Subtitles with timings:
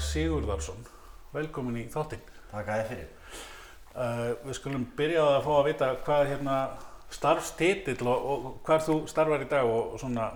[0.00, 0.84] Sigurðarsson,
[1.34, 2.22] velkomin í þáttinn.
[2.50, 3.08] Takk að þið fyrir.
[3.90, 6.58] Uh, við skulum byrja á að fá að vita hvað hérna
[7.10, 10.28] starfstitill og, og hvað þú starfar í dag og svona,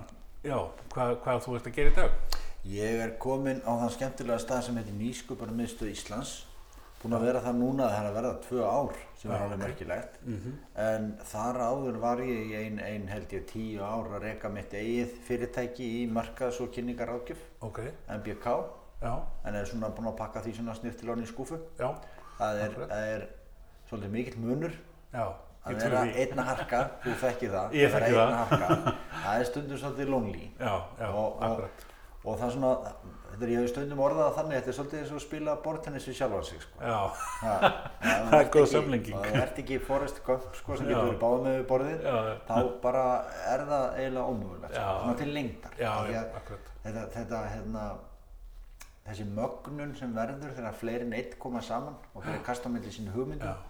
[0.45, 0.57] já,
[0.95, 2.41] hvað, hvað þú ert að gera í dag.
[2.75, 6.35] Ég er komin á þann skemmtilega stað sem heitir Nýsköpunarmiðstöð Íslands.
[7.03, 9.65] Búin að vera það núna, það er að verða tvö ár sem er alveg ok.
[9.67, 10.15] merkilegt.
[10.25, 14.49] Mm En þar áður var ég í ein, ein held ég tíu ár að reka
[14.49, 18.57] mitt eigið fyrirtæki í markaðs- og kynningaráðgjöf, Ok, MBK,
[19.05, 21.61] já, en er svona búin að pakka því svona snirtilóni í skúfu.
[21.79, 21.91] já,
[22.39, 23.27] Það er, það er
[23.89, 24.73] svolítið mikill munur
[25.15, 25.27] já,
[25.65, 28.95] að vera einna harka, þú þekkir það, Ég að þekki það.
[29.25, 30.47] Það er stundum svolítið lonely.
[30.61, 31.69] Og- og-.
[32.25, 32.69] Og það er svona,
[33.35, 35.55] þetta er ég hef stundum orðað það þannig, þetta er svolítið eins og að spila
[35.65, 36.79] bortennis við sjálfan sig, sko.
[36.81, 37.01] Ja,
[38.31, 38.63] Það er góð.
[38.65, 42.07] Og þú ert ekki Forrest Gump, sko, sem getur báðum með borðið,
[42.49, 43.05] þá bara
[43.53, 45.77] er það eiginlega ómögulegt, sko, svona til lengdar.
[45.77, 46.65] að.
[46.85, 47.85] Þetta, þetta, hérna,
[49.05, 52.75] þessi mögnun sem verður þegar fleiri en eitt koma saman og fyrir að kasta á
[52.75, 53.65] milli sín Já, hugmyndum,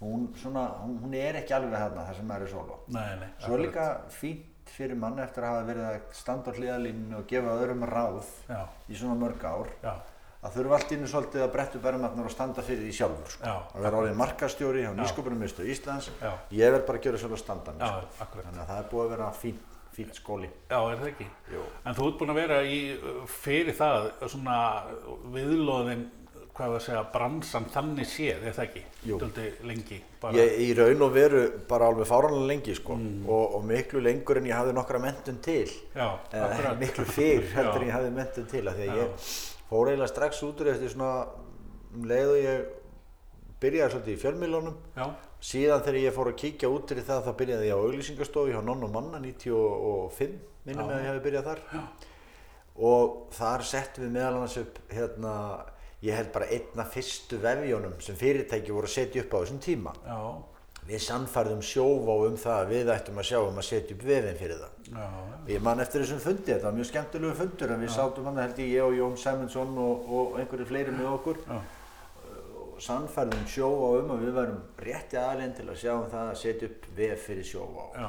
[0.00, 2.78] hún, svona, hún, hún er ekki alveg hérna þar sem maður er solo.
[2.94, 6.56] nei, nei, Svo er líka fínt fyrir mann eftir að hafa verið að standa á
[6.58, 9.94] hliðalínu og gefa öðrum ráð Já, í svona mörg ár já,
[10.44, 13.54] að þurfa allt innu svolítið að brettu bermarnar og standa fyrir því sjálfur sko.
[13.74, 14.96] að vera orðið markastjóri á Já.
[15.00, 16.10] nýsköpunarmiðstöð Íslands.
[16.54, 18.44] Ég verð bara að gera svolítið að standa mig já, sko.
[18.44, 19.58] þannig að það er búið að vera fín,
[19.98, 21.26] fín skóli Já, er það ekki?
[21.54, 21.64] Jú.
[21.84, 22.78] En þú ert búin að vera í,
[23.38, 24.60] fyrir það, svona
[25.34, 26.06] viðlóðin,
[26.58, 28.84] hvað við að segja, bransan þannig séð, er það ekki?
[29.10, 29.18] Jú.
[29.22, 30.38] Döldi lengi, bara.
[30.40, 32.96] ég í raun og veru bara alveg fáranlega lengi sko.
[32.98, 33.20] Mm.
[33.28, 36.80] og, og miklu lengur en ég hafði nokkra mentun til Já, eða akkurat.
[36.84, 39.30] miklu fyrr heldur en ég hafði mentun til af því að ég
[39.68, 41.12] fór eiginlega strax út úr eftir svona
[41.94, 42.66] um leið og ég
[43.62, 45.06] byrjaði svolítið í fjölmiðlunum Já,
[45.38, 48.60] Síðan þegar ég fór að kíkja út fyrir það þá byrjaði ég á auglýsingastofu hjá
[48.66, 50.32] Nonn og Manna 95,
[50.66, 50.90] minnum Já.
[50.90, 51.62] ég að ég hefði byrjað þar.
[52.88, 55.32] Og þar settum við meðal annars upp hérna,
[56.02, 59.94] ég held bara einna fyrstu vefjónum sem fyrirtæki voru að setja upp á þessum tíma.
[60.06, 60.20] Já,
[60.88, 64.38] við sannfærðum sjóvá um það að við ættum að sjá um að setja upp vefin
[64.42, 64.76] fyrir það.
[64.90, 65.08] Já,
[65.54, 68.62] ég man eftir þessum fundi, þetta var mjög skemmtilegu fundur en við sátum hann held
[68.62, 71.42] ég, ég og Jón Sæmundsson og, og einhverju fleiri með okkur
[72.78, 76.30] já, og sannfærðum sjóvá um að við værum rétti aðlinn til að sjá um það
[76.30, 77.86] að setja upp vef fyrir sjóvá.
[77.98, 78.08] já,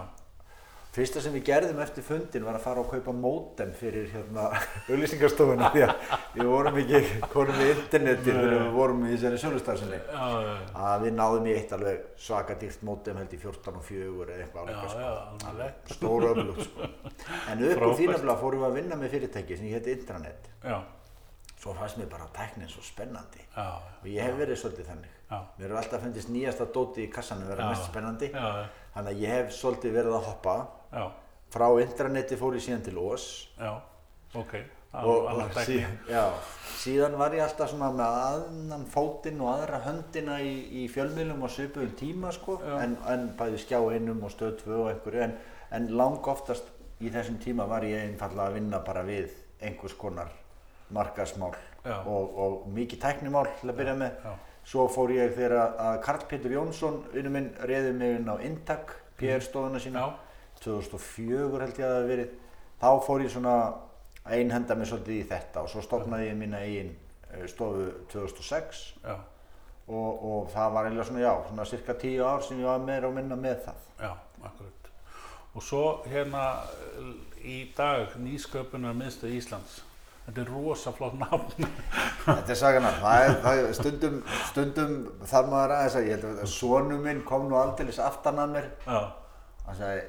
[0.90, 4.48] Fyrsta sem við gerðum eftir fundin var að fara og kaupa mótem fyrir hérna
[4.90, 9.38] auðlýsingastofuna því að við vorum ekki konum við interneti þegar við vorum í þessari
[10.10, 10.24] já,
[10.74, 14.48] Að við náðum í eitt alveg svaka dýrt mótem held í 14 og 4 eða
[14.48, 15.00] eitthvað álíka sko.
[15.06, 15.78] já, alveg.
[15.94, 16.90] Stóra öflugt sko.
[17.54, 17.98] En upp Frábært.
[18.02, 20.50] því nefnilega fórum við að vinna með fyrirtæki sem ég hétt Intranet.
[20.66, 20.80] Já,
[21.60, 23.42] Svo fannst mér bara tæknin svo spennandi.
[23.56, 23.66] já,
[24.02, 25.10] Og ég hef verið svolítið þannig.
[25.32, 27.70] já, Mér hefur alltaf fundist nýjasta dóti í kassanum vera Já.
[27.70, 28.32] mest spennandi.
[28.32, 28.66] já,
[28.96, 30.68] Þannig að ég hef svolítið verið að hoppa.
[30.94, 31.12] já,
[31.52, 33.48] Frá intraneti fór ég síðan til OS.
[33.60, 33.82] já,
[34.36, 34.54] ok,
[34.94, 36.32] Og, og sí, já,
[36.80, 41.92] síðan var ég alltaf með annan fótinn og aðra höndina í, í fjölmiðlum á svipuðum
[41.96, 42.56] tíma sko.
[42.64, 42.80] Já.
[42.84, 45.22] En, en bæði skjá einum og stöð 2 og einhverju.
[45.28, 45.38] En,
[45.72, 46.64] en lang oftast
[47.02, 49.30] í þessum tíma var ég einfallega að vinna bara við
[49.62, 50.32] einhvers konar
[50.96, 51.54] markasmál
[52.06, 54.24] og, og mikið tæknimál til að byrja með.
[54.26, 54.34] Já,
[54.70, 58.92] Svo fór ég þegar að- Karl Pétur Jónsson, vinnu minn, reyði mig inn á Intak,
[59.18, 60.14] PR stofuna sína, já,
[60.64, 62.30] 2004 held ég að það hafi verið.
[62.82, 63.56] Þá fór ég svona
[64.30, 66.92] einhenda mig svolítið í þetta og svo stofnaði ég mína eigin
[67.34, 69.16] eh, stofu 2006 já,
[69.88, 73.08] og, og það var eiginlega svona, já, svona cirka 10 ár sem ég var meira
[73.10, 73.80] og minna með það.
[74.04, 74.12] já,
[74.44, 74.92] akkurat.
[75.56, 76.44] Og svo hérna
[77.42, 79.80] í dag nýsköpunar miðstöð Íslands.
[80.30, 81.66] Þetta er rosa flott nafn.
[82.22, 84.18] Þetta er sagana, það er, það er stundum,
[84.52, 84.92] stundum
[85.26, 88.68] þarf maður aðeins að, ég held að sonu minn kom nú aldeilis aftan að mér.
[88.86, 89.00] Já,
[89.66, 90.04] hann sagði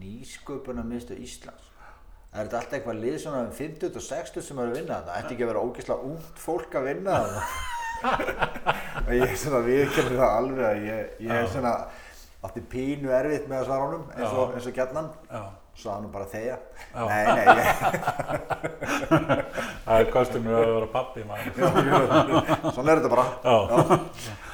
[0.00, 1.68] nýsköpuna minnstu Íslands.
[2.32, 5.20] Er þetta alltaf eitthvað lið svona um 50 og 60 sem eru að vinna þetta
[5.20, 10.34] ætti ekki að vera ógeðslega ungt fólk að vinna það ég er svona viðkjörði það
[10.40, 11.72] alveg að ég, ég er svona
[12.44, 14.54] átti pínu erfitt með að svara honum eins og, Já.
[14.58, 15.40] eins og gjarnan já,
[15.76, 16.56] svo hann bara þegja
[16.94, 17.02] Já.
[17.08, 17.46] nei, nei,
[19.86, 23.26] það er kostum við að vera pappi svona er þetta bara.
[23.44, 23.56] Já,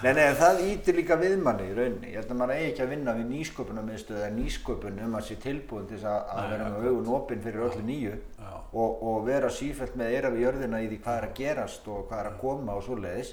[0.02, 2.08] Nei, nei, en það ítir líka við manni í rauninni.
[2.10, 5.36] Ég held að maður eigi ekki að vinna við nýsköpunarmiðstöð eða nýsköpun um að sé
[5.44, 8.50] tilbúin til að, að Nei, vera með augun opinn fyrir öllu nýju já,
[8.82, 12.02] og, og vera sífælt með eira við jörðina í því hvað er að gerast og
[12.10, 13.30] hvað er að koma og svoleiðis.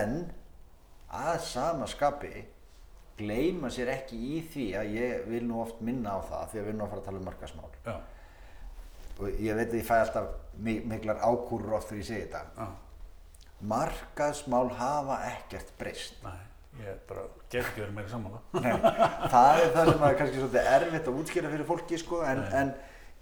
[0.00, 0.18] En
[1.22, 2.34] að sama skapi
[3.22, 6.62] gleyma sér ekki í því að ég vil nú oft minna á það því að
[6.62, 7.70] við erum nú að fara að tala um markasmál.
[7.86, 7.96] já,
[9.22, 12.44] Og ég veit að ég fæ alltaf mi- miklar ákúrur oft þegar ég segi þetta.
[12.58, 12.68] já,
[13.62, 16.16] Markaðsmál hafa ekkert breyst.
[16.24, 16.38] nei,
[16.82, 17.22] ég bara
[17.52, 18.64] get ekki verið meira saman það.
[19.62, 22.72] Er það sem er kannski svolítið erfitt að útskýra fyrir fólki sko, en, en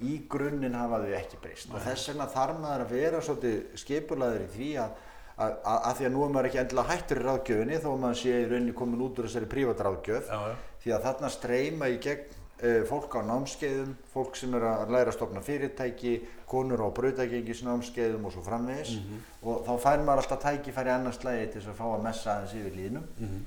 [0.00, 4.46] í grunninn hafa þau ekki breyst og þess vegna þarf maður að vera svolítið skipulaður
[4.46, 4.94] í því að
[5.40, 8.02] að, að, að því að nú er maður ekki endilega hættur í ráðgjöfinni þó að
[8.04, 10.54] maður sé í rauninni komin út úr þessari prívatráðgjöf Já, já.
[10.84, 15.12] því að þarna streyma í gegn uh, fólk á námskeiðum, fólk sem er að læra
[15.12, 16.14] að stopna fyrirtæki,
[16.50, 18.96] konur á brautagengis og svo framvegis
[19.42, 22.54] og þá fær maður alltaf tækifæri annars lagi til þess að fá að messa aðeins
[22.58, 23.04] yfir líðnum,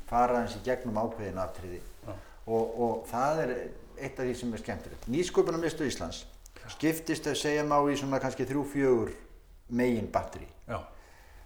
[0.10, 2.13] fara aðeins í gegnum ákveðin atriði Já.
[2.48, 3.54] og, og það er
[4.00, 5.10] eitt af því sem er skemmtilegt.
[5.12, 6.24] Nýsköpunarmistu Íslands
[6.72, 9.12] skiptist ef segja má í svona kannski þrjú, fjögur
[9.74, 10.48] megin batteri.
[10.68, 10.80] Já,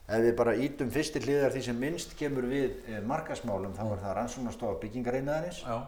[0.07, 3.83] Ef við bara ítum fyrst til hliðar því sem minnst kemur við eh, markasmálum þá
[3.89, 5.81] er það rannsóknastofa byggingareinaðarins já,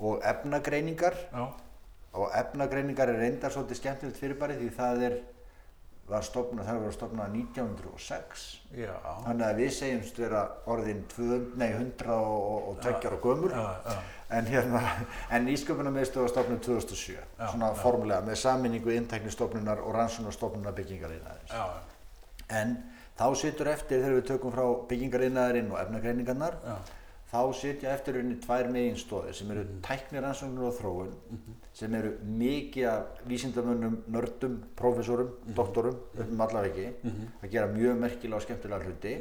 [0.00, 1.20] og efnagreiningar.
[1.30, 1.44] Já,
[2.14, 5.16] og efnagreiningar er reyndar svolítið skemmtilegt fyrirbæri því það er
[6.08, 8.42] var stofnað, það var stofnað 1906
[8.76, 8.92] já.
[9.24, 13.62] þannig að við segjumst vera orðin 200, nei, 100 og, og tveggjar og gömur Já,
[13.86, 13.94] já,
[14.36, 14.82] en hérna,
[15.34, 21.64] en nýsköpunarmiðstöð var stofnuð 2007 Já, svona formulega með saminningu innteknistofnunar og rannsóknarstofnunar byggingareinaðarins já,
[22.60, 22.76] en
[23.18, 26.60] þá situr eftir þegar við tökum frá byggingarinnæðarinn og efnagreiningarnar
[27.34, 29.80] þá sitja eftir rauninni tvær meginstóðir sem eru mm.
[29.86, 31.14] tæknirannsóknir og þróun
[31.74, 38.38] sem eru mikið af vísindamönnum, nördum, prófessorum, doktorum upp um allavegi að gera mjög merkilega
[38.38, 39.16] og skemmtilega hluti.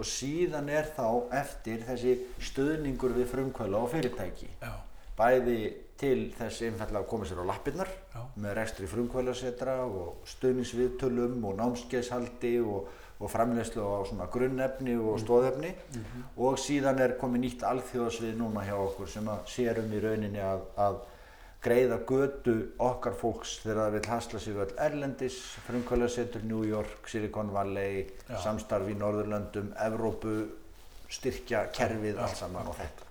[0.00, 1.06] Og síðan er þá
[1.36, 4.48] eftir þessi stöðningur við frumkvæla og fyrirtæki.
[4.60, 4.72] Já,
[5.16, 5.58] bæði
[6.00, 8.20] til þess einfallega að koma sér á lappirnar Já.
[8.40, 12.88] með rekstri frumkvælasetra og stöðningsviðtölum og námskeiðshaldi og,
[13.20, 15.74] og framleyslu á svona grunnefni og stóðefni
[16.40, 20.62] og síðan er komið nýtt alþjóðasvið núna hjá okkur sem að sérum í rauninni að,
[20.80, 21.02] að
[21.60, 25.36] greiða götu okkar fólks þegar það vil hasla sig öll erlendis,
[25.66, 28.38] frumkvælasetur New York, Silicon Valley, Já.
[28.46, 30.36] samstarf í Norðurlöndum, Evrópu,
[31.12, 33.08] styrkja kerfið allt saman og þetta.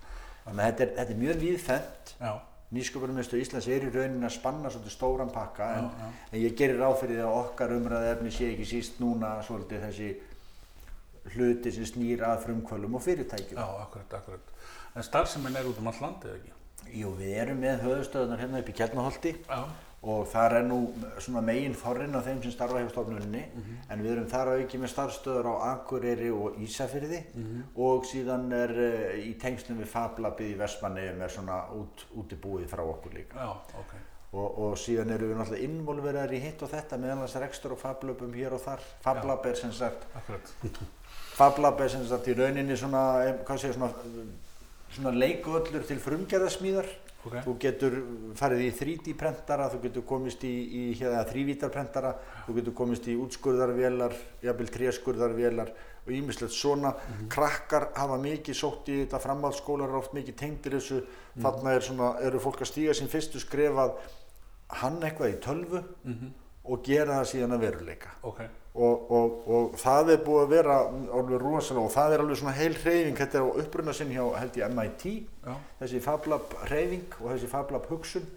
[0.47, 2.31] Þannig að þetta er, þetta er mjög víðfent já,
[2.75, 6.09] Nýsköpunarmiðstöð Íslands er í rauninni að spanna svolítið stóran pakka en, Já, já.
[6.31, 9.85] en ég gerir ráð fyrir því að okkar umræði efni sé ekki síst núna svolítið
[9.87, 10.09] þessi
[11.33, 13.57] hluti sem snýr að frumkvölum og fyrirtækjum.
[13.57, 14.53] já, akkurat, akkurat.
[14.95, 16.53] En starfseminn er út um all landið, ekki?
[17.01, 19.59] Jú, við erum með höfustöðunar hérna upp í Kjellnaholti Já,
[20.01, 20.77] og þar er nú
[21.19, 23.41] svona megin þorrin á þeim sem starfa hjá stofnunni
[23.91, 27.19] en við erum þar að auki með starfstöður á Akureyri og Ísafyrði
[27.75, 32.83] og síðan er uh, í tengslum við Fablabið í Vestmannegjum er svona út, útibúið frá
[32.85, 33.35] okkur líka.
[33.35, 33.51] já,
[33.81, 33.97] ok.
[34.29, 37.79] Og, og síðan erum við náttúrulega involveraðir í hitt og þetta meðal þess rekstur og
[37.81, 38.83] fablöpum hér og þar.
[39.01, 40.05] Fablab er sem sagt,
[41.33, 43.01] fablab er sem sagt í rauninni svona,
[43.41, 43.89] hvað segir, svona,
[44.95, 46.89] svona leikuöllur til frumgerðasmíðar.
[47.19, 47.35] Ok.
[47.43, 47.95] Þú getur
[48.39, 52.13] farið í 3D prentara, þú getur komist í, í hérna, þrývítarprentara,
[52.45, 54.15] þú getur komist í útskurðarvélar,
[54.45, 55.73] jafnvel tréskurðarvélar
[56.05, 56.93] og ímislegt svona.
[57.31, 61.01] Krakkar hafa mikið sótt í þetta, framhaldsskólar eru oft mikið tengdir þessu.
[61.43, 63.97] Þarna er svona, eru fólk að stíga sín fyrstu skref að
[64.79, 65.83] hann eitthvað í tölvu
[66.69, 68.15] og gera það síðan að veruleika.
[68.29, 68.41] Ok,
[68.79, 72.53] Og, og, og það er búið að vera alveg rosalega og það er alveg svona
[72.55, 75.05] heil hreyfing, þetta er á uppruna sinn hjá held ég MIT,
[75.43, 78.29] já, þessi FabLab hreyfing og þessi FabLab hugsun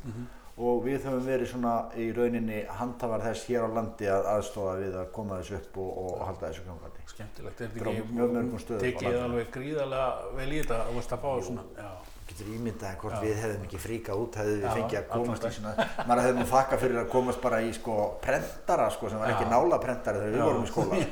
[0.62, 4.99] og við höfum verið svona í rauninni handhafar þess hér á landi að aðstofa við
[5.01, 7.05] að koma þessu upp og, og halda þessu gangandi.
[7.13, 7.61] skemmtilegt.
[7.63, 7.93] Er Þetta
[8.77, 10.81] á Tekið alveg gríðarlega vel í þetta,
[11.17, 11.93] að fá svona, já.
[12.31, 13.22] Getur ímyndað hvort Já.
[13.22, 16.44] við hefðum ekki fríkað út hefðu við fengið að komast í svona maður hefði nú
[16.52, 19.50] þakka fyrir að komast bara í sko prentara sko sem var ekki Já.
[19.52, 21.00] nálaprentari þegar við vorum í skóla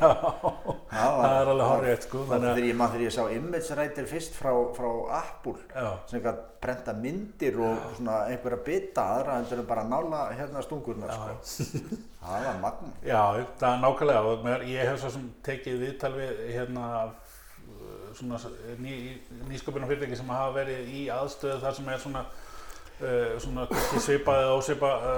[0.90, 4.09] Já, það það er alveg horrið, sko, þannig að þegar ég, ég sá image writer
[4.11, 4.90] fyrst frá, frá
[5.21, 5.90] Apple Já.
[6.11, 11.57] sem gætt prenta myndir og svona einhverja bita aðra en bara nála hérna stungurnar sko.
[12.21, 13.23] það var magn Já,
[13.61, 16.87] það er nákvæmlega og ég hef svo sem tekið viðtal við hérna
[18.81, 18.95] ný,
[19.50, 23.67] nýsköpunum fyrirtæki sem hafa verið í aðstöðu þar sem er svona uh, svona
[23.99, 25.09] svipað eða ósvipað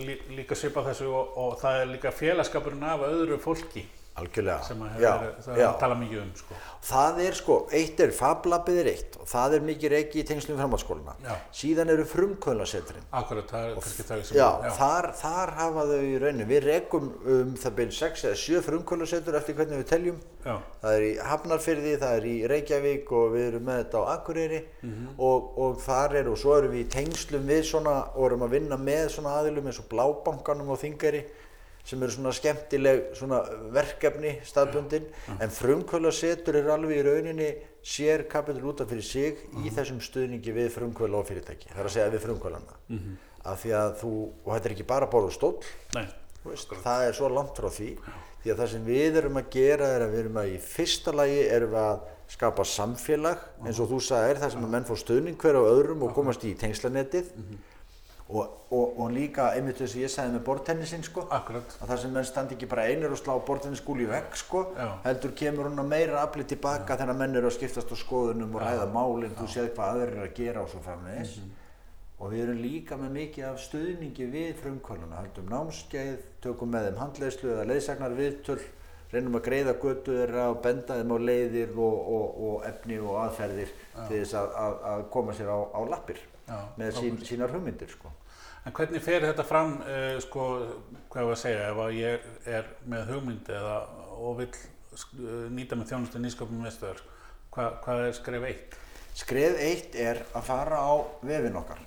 [0.00, 3.86] lí, líka svipað þessu og, og það er líka félagskapurinn af öðru fólki
[4.18, 5.66] algjörlega sem að já, verið, það já.
[5.68, 6.56] er tala mikið um sko.
[6.90, 10.58] það er sko, eitt er fablabið er eitt og það er mikið reiki í tengslum
[10.58, 11.34] framhaldsskóluna Já.
[11.60, 14.48] síðan eru frumkvölasetrin Akkurat, það er kannski það sem Já,
[14.80, 19.38] Þar, þar hafa þau í rauninu, við rekum um það byrjum 6 eða 7 frumkvölasetur
[19.40, 20.20] eftir hvernig við teljum.
[20.40, 24.04] Já, Það er í Hafnarfyrði, það er í Reykjavík og við erum með þetta á
[24.14, 24.60] Akureyri
[25.18, 28.56] og, og þar er og svo erum við í tengslum við svona og erum að
[28.56, 31.22] vinna með svona aðilum eins og Blábankanum og Þingari
[31.84, 33.40] sem eru svona skemmtileg svona
[33.74, 35.08] verkefni staðbundin
[35.40, 37.50] en frumkvölasetur er alveg í rauninni
[37.82, 41.90] sér kapitul út af fyrir sig í þessum stuðningi við frumkvöla og fyrirtæki það er
[41.90, 42.78] að segja við frumkvölana
[43.44, 44.10] af því að þú,
[44.44, 45.60] og þetta er ekki bara borð og stóll
[45.96, 46.06] nei,
[46.40, 47.90] Þú veist, það er svo langt frá því
[48.42, 51.12] því að það sem við erum að gera er að við erum að í fyrsta
[51.12, 55.40] lagi erum að skapa samfélag eins og þú sagðir þar sem að menn fá stuðning
[55.40, 57.32] hver á öðrum og komast í tengslanettið
[58.30, 61.24] og, og, og líka einmitt þess að ég sagði með bortennisinn sko.
[61.34, 61.76] Akkurat.
[61.80, 64.88] að það sem menn standi ekki bara einir og slá bortennisskúli í vegg sko Já.
[65.04, 68.62] heldur kemur hún að meira afli tilbaka þegar menn eru að skiptast á skoðunum og
[68.62, 71.36] ræða málinn, þú séð hvað aðrir eru að gera og svo framvegis.
[71.40, 71.56] Mhm.
[72.20, 76.98] og við erum líka með mikið af stuðningi við frumkvöluna, höldum námskeið tökum með þeim
[77.00, 78.58] handleiðslu eða leiðsagnar viðtöl,
[79.10, 83.16] reynum að greiða götu þeirra og benda þeim á leiðir og, og, og efni og
[83.24, 87.54] aðferðir til þess að, að, að koma sér á, á lappir Já, með sín, sínar
[87.54, 88.10] hugmyndir sko.
[88.66, 90.48] En hvernig fer þetta fram, uh, sko,
[91.12, 92.26] hvað ég var að segja, ef að ég
[92.58, 93.76] er með hugmynd eða
[94.20, 97.00] og vill uh, nýta með þjónustu nýsköpum meðstöðar,
[97.54, 98.76] hva, hvað er skref eitt?
[99.20, 100.92] Skref eitt er að fara á
[101.26, 101.80] vefin okkar,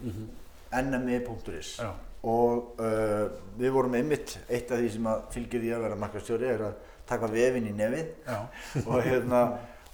[0.74, 1.92] nmi.is Já,
[2.24, 3.28] og uh,
[3.60, 6.90] við vorum einmitt, eitt af því sem að fylgir því að vera markastjóri er að
[7.10, 8.12] taka vefin í nefið.
[8.88, 9.44] Og, hérna,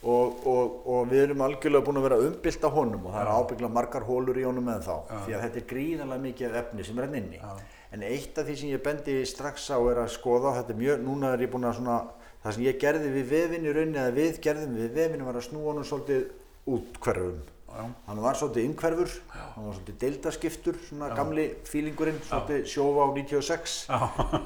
[0.04, 3.32] og, og, og við erum algjörlega búin að vera umbylt á honum og það er
[3.36, 7.00] ábyggla margar hólur í honum með þá því að þetta er gríðarlega mikið efni sem
[7.02, 7.42] er hann inni.
[7.42, 7.52] Já.
[7.92, 11.04] en eitt af því sem ég bendi strax á er að skoða þetta er mjög,
[11.04, 12.00] núna er ég búin að svona
[12.44, 15.48] það sem ég gerði við vefin í rauninni eða við gerðum við vefin var að
[15.50, 16.30] snúa honum svolítið
[16.70, 22.64] út hverfum já, hann var svolítið innhverfur hann var svolítið deildaskiptur svona gamli fílingurinn, svolítið
[22.72, 23.76] sjófa á 96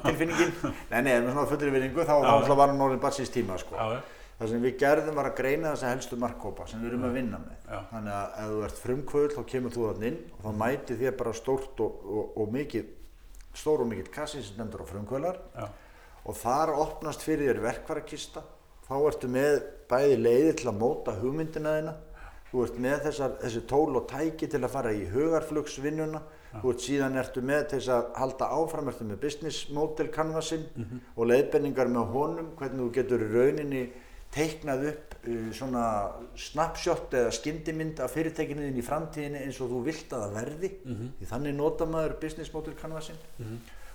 [0.08, 0.52] tilfinningin.
[0.90, 2.16] Nei, nei, með svona fullri vinningu þá,
[2.48, 3.78] þá var hann orðin batsins tíma sko.
[3.78, 7.06] já, já, það sem við gerðum var að greina þessa helstu markkópa sem við erum
[7.08, 7.60] að vinna með.
[7.68, 7.78] Já.
[7.92, 11.16] þannig að ef þú ert frumkvöld þá kemur þú þann inn og þá mæti þér
[11.20, 12.90] bara stórt og, og, og mikið
[13.54, 15.68] stór og mikill kassi sem stendur á frumkvöldar já,
[16.24, 18.42] og þar opnast fyrir þér verkvarakista
[18.84, 19.60] þá ertu með
[19.90, 21.94] bæði leiði til að móta hugmyndina þína.
[22.54, 26.20] Þú ert með þessar, þessi tól og tæki til að fara í hugarflugsvinnuna.
[26.54, 30.66] Þú ert síðan ertu með til þess að halda áfram ertu með business model canvasin
[31.16, 33.82] og leiðbenningar með honum hvernig þú getur í rauninni
[34.34, 35.84] teiknað upp uh, svona
[36.46, 40.72] snapshot eða skyndimynd af fyrirtækinu þín í framtíðinni eins og þú vilt að það verði.
[41.20, 43.22] Því þannig nota maður business model canvasin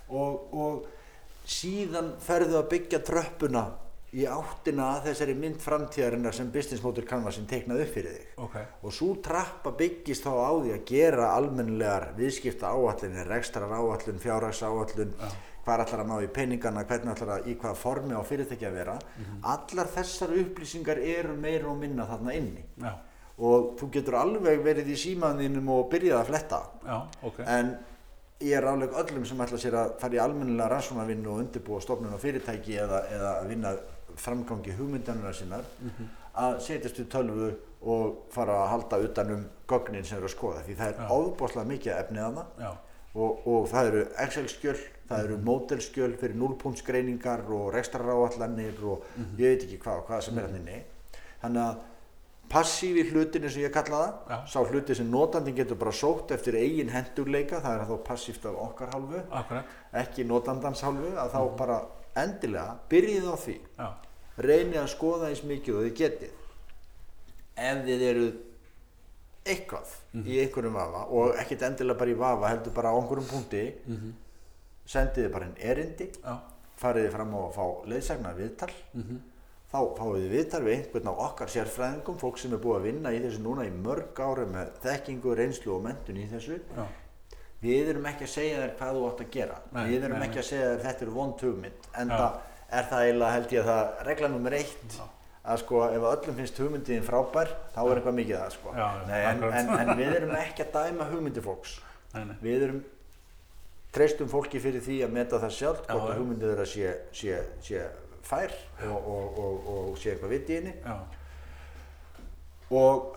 [0.08, 0.88] og, og
[1.50, 3.68] síðan ferðu að byggja tröppuna
[4.10, 8.30] í áttina að þessari mynd framtíðarinnar sem business model canvasin teiknað upp fyrir þig.
[8.42, 14.18] Ok, og svo trappa byggist þá á því að gera almennilegar viðskipta áallin rekstrar áallin,
[14.22, 15.14] fjárhags áallin
[15.64, 18.78] hvað ætlar að ná í peningana hvernig ætlar að í hvaða formi á fyrirtæki að
[18.80, 18.96] vera.
[19.54, 22.64] Allar þessar upplýsingar eru meira og minna þarna inni.
[22.80, 22.92] Já,
[23.40, 26.60] og þú getur alveg verið í símaðinum og byrjað að fletta.
[26.84, 26.98] Já,
[27.28, 27.72] ok, en
[28.40, 32.16] ég er áleg öllum sem ætla sér að fara í almennilega rannsónavinnu og undirbúa stofnun
[32.16, 33.74] á fyrirtæki eða, eða vinna
[34.20, 35.66] framgangi hugmyndanunar sinnar
[36.40, 37.50] að setjast við tölvu
[37.80, 40.62] og fara að halda utanum gögnin sem eru að skoða.
[40.66, 41.10] Því það er Já.
[41.16, 42.64] ofbáslega mikið efnið að það
[43.14, 49.06] og, og það eru Excel-skjöl, það eru módelskjöl fyrir núlpuntsgreiningar og rekstraráallanir og
[49.38, 50.82] ég veit ekki hvað, og hvað sem er hann inni.
[51.42, 51.80] Þannig að
[52.50, 54.38] passífi hlutin eins og ég kalla það, Já.
[54.52, 58.58] sá hluti sem notandinn getur bara sótt eftir eigin hendugleika, það er þá passíft af
[58.66, 61.80] okkar hálfu, akkurat, ekki notandans hálfu, að þá bara
[62.18, 63.88] endilega byrjið á því, já,
[64.46, 66.38] reynið að skoða eins mikið og þið getið.
[67.60, 68.32] Ef þið eruð
[69.50, 69.92] eitthvað
[70.26, 74.10] í einhverjum vafa og ekkert endilega bara í vafa heldur bara á einhverjum punkti sendið
[74.88, 76.38] þið bara einn erindi já,
[76.80, 78.72] farið þið fram á að fá leiðsagnar viðtal.
[79.70, 83.12] Þá fáið þið viðtal við einhvern af okkar sérfræðingum fólk sem er búið að vinna
[83.14, 86.56] í þessu núna í mörg ári með þekkingu, reynslu og mentun í þessu.
[86.74, 86.86] Já,
[87.62, 89.60] við erum ekki að segja þér hvað þú átt að gera.
[89.76, 92.16] Nei, við erum nei, ekki að segja þér þetta er vond hugmynd en Já.
[92.16, 95.00] það er það eiginlega held ég að það regla nummer eitt
[95.40, 98.74] að sko ef öllum finnst hugmyndiðin frábær þá er eitthvað mikið það sko.
[99.06, 101.78] Nei, en, en, en við erum ekki að dæma hugmyndi fólks.
[102.14, 102.82] Nei, nei, við erum
[103.94, 107.38] treystum fólki fyrir því að meta það sjálf Já, hvort að hugmyndið þeirra sé, sé,
[107.64, 107.84] sé
[108.26, 108.56] fær
[108.86, 110.74] og, og, og, og sé eitthvað viti í henni.
[112.70, 113.16] Og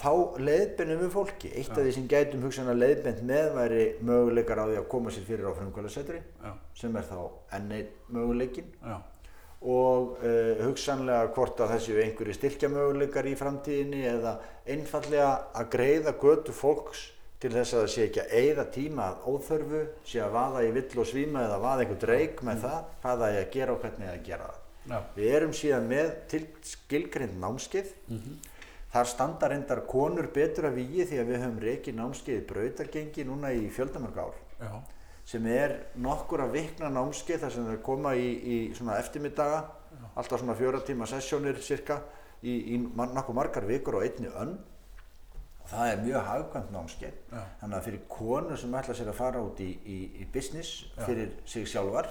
[0.00, 1.52] þá leiðbennum við fólki.
[1.56, 5.14] Eitt af því sem gætum hugsan að leiðbend með væri möguleikar á því að koma
[5.14, 7.18] sér fyrir á frumkvælasetri já, sem er þá
[7.58, 8.96] enn einn möguleikin já,
[9.60, 16.16] og uh, hugsanlega hvort að þessi einhverju styrkja möguleikar í framtíðinni eða einfallega að greiða
[16.22, 17.10] götu fólks
[17.40, 20.72] til þess að það sé ekki að eyða tíma að óþörfu, sé að vaða í
[20.76, 23.80] vill og svíma eða vaða einhver dreik með það, hvað það er að gera og
[23.84, 24.58] hvernig það er að gera það.
[24.90, 27.92] já, Við erum síðan með til skilgrind námskeið.
[28.90, 33.52] Þar standa reyndar konur betur að vígi því að við höfum reikið námskeið brautargengi núna
[33.54, 34.72] í fjöldamörg ár já,
[35.30, 39.60] sem er nokkur að vikna námskeið þar sem þau koma í, í svona eftirmiddaga,
[40.18, 42.00] alltaf svona fjóra tíma sessjónir cirka
[42.42, 44.56] í, í nokkuð margar vikur og einni önn.
[45.70, 47.42] Það er mjög hagkvæmt námskeið, Já.
[47.60, 50.72] þannig að fyrir konur sem ætla sér að fara út í, í, í business
[51.04, 52.08] fyrir sig sjálfar,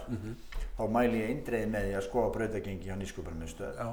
[0.77, 3.81] þá mæli ég eindreiði með því að skoða brautagengi hjá nýsköpunarmiðstöð.
[3.83, 3.89] já,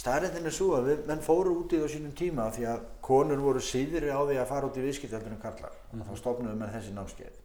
[0.00, 2.84] Staðrindin er svo að við, menn fóru út í það á sínum tíma því að
[3.04, 5.74] konur voru síðri á því að fara út í en karlar.
[5.92, 7.40] Mm Þá stofnum við með þessi námskeið.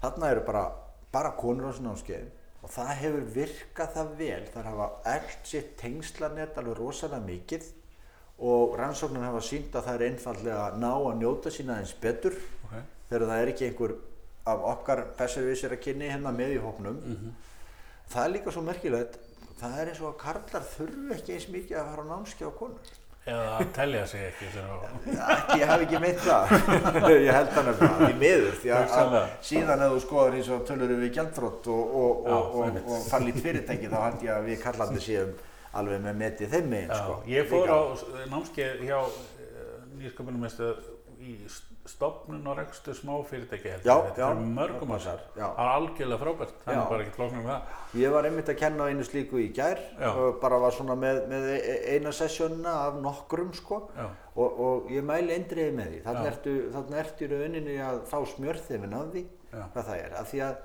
[0.00, 0.64] þarna eru bara,
[1.12, 2.30] bara konur á þessu námskeið
[2.62, 7.66] og það hefur virkað það vel þar hafa allt sitt tengslanett alveg rosalega mikið
[8.42, 12.38] og rannsóknir hafa sínt að það er einfallega að ná að njóta sína eins betur.
[12.66, 12.78] Ok.
[13.10, 13.98] þegar það er ekki einhver
[14.52, 16.98] af okkar besservísir að kynni hérna með í hópnum.
[18.12, 19.20] Það er líka svo merkilegt
[19.62, 22.52] það er eins og að karlar þurfu ekki eins mikið að fara á námskeið á
[22.58, 22.90] konur.
[23.22, 26.54] Eða að telja sig ekki ekki, ég hef ekki meint það.
[27.12, 29.14] Ég held það nefnilega í miður því að, að
[29.46, 33.92] síðan ef þú skoðar eins og tölur við gjaldþrótt og, og, og, og, fallið fyrirtæki
[33.92, 35.30] þá held ég að við kallandi séum
[35.74, 37.18] alveg með metið þeim megin sko.
[37.26, 37.76] Ég fór Líka.
[37.76, 38.98] á s- námskeið hjá
[39.98, 40.48] nýskapunum
[41.22, 41.36] í
[41.86, 43.86] stopnun og rekstur smá fyrirtæki held ég.
[43.86, 44.98] Já, þetta já, er mörgum já.
[45.02, 47.60] það er algjörlega frábært, það er bara ekki flóknum það
[48.02, 51.46] Ég var einmitt að kenna einu slíku í gær og bara var svona með, með
[51.58, 53.78] e- eina sessjónina af nokkrum sko
[54.34, 56.56] og, og ég mæli eindriði með því þannig ertu,
[57.02, 59.62] ertu í rauninni að fá smjörþefin af því Já.
[59.74, 60.56] hvað það er, af því að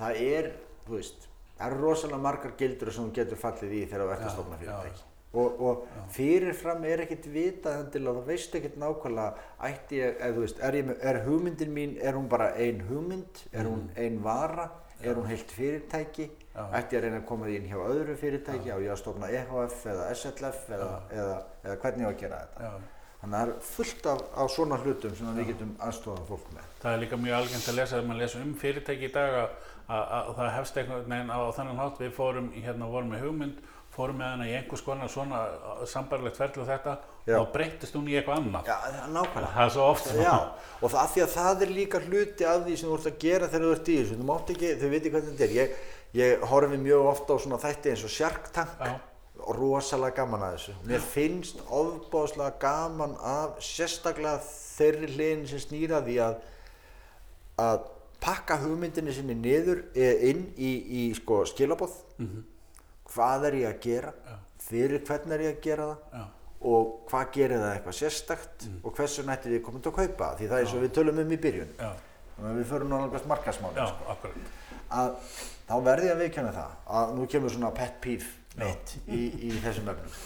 [0.00, 0.50] það er,
[0.86, 1.28] þú veist
[1.58, 4.34] það eru rosalega margar gildur sem þú getur fallið í þegar þú ert Já, að
[4.36, 4.64] stofna já.
[4.64, 5.04] fyrirtæki.
[5.36, 5.84] og, og
[6.16, 10.78] fyrirfram er ekkert vitað endilega, þú veist ekkert nákvæmlega ætti ég, eða þú veist, er,
[10.80, 13.42] ég, er hugmyndin mín, er hún bara ein hugmynd?
[13.52, 14.70] Er hún ein vara,
[15.02, 16.30] er hún heilt fyrirtæki?
[16.30, 16.42] Mm.
[16.56, 16.62] Já.
[16.78, 18.70] ætti ég að reyna að koma því inn hjá öðru fyrirtæki?
[18.72, 21.34] Á ég að stofna EHF eða SLF eða, eða,
[21.66, 22.62] eða hvernig ég á að gera þetta?
[22.70, 22.72] Já.
[23.20, 26.70] þannig að það er fullt af, af svona hlutum sem við getum aðstofað fólk með.
[26.80, 29.65] Það er líka mjög algengt að lesa þegar maður lesa um fyrirtæki í dag að,
[29.86, 32.04] að, að það hefst einhvern veginn á þannig hátt.
[32.04, 33.64] Við fórum hérna vorum með hugmynd
[33.96, 35.42] fórum með hana í einhvers konar svona
[35.88, 36.94] sambarlegt og þetta
[37.26, 37.38] Já.
[37.38, 38.68] og þá breyttist hún í eitthvað annað.
[38.68, 39.52] Já, það er nákvæmlega.
[39.56, 40.34] Það er svo oft Já,
[40.80, 43.50] og það því að það er líka hluti af því sem þú ert að gera
[43.52, 44.18] þegar þú ert í þessu.
[44.20, 45.56] Þú mátt ekki, þau veitir hvernig þetta er.
[45.56, 45.76] Ég,
[46.20, 48.80] ég horfi mjög ofta á svona þætti eins og Shark Tank.
[48.80, 48.96] Já.
[49.36, 50.74] og rosalega gaman að þessu.
[50.88, 56.38] Mér finnst ofbáslega gaman af sérstaklega þeirri hliðin sem snýra því að
[57.56, 57.84] að
[58.22, 61.94] pakka hugmyndinni sinni niður eh, inn í, í sko skilabóð
[63.12, 64.14] hvað er ég að gera?
[64.26, 64.36] Já.
[64.66, 65.98] fyrir hvern er ég að gera það?
[66.12, 66.24] Já.
[66.72, 68.66] og hvað gerir það eitthvað sérstakt?
[68.66, 68.78] Mm.
[68.82, 71.32] og hversu nætti við komum til að kaupa því það er og við tölum um
[71.32, 71.76] í byrjun.
[72.36, 73.84] Við förum náttúrulega markasmáli
[74.92, 75.14] að
[75.66, 79.52] þá verði ég að viðkjanna það að nú kemur svona pet peeve mitt í, í
[79.64, 80.16] þessum öfnum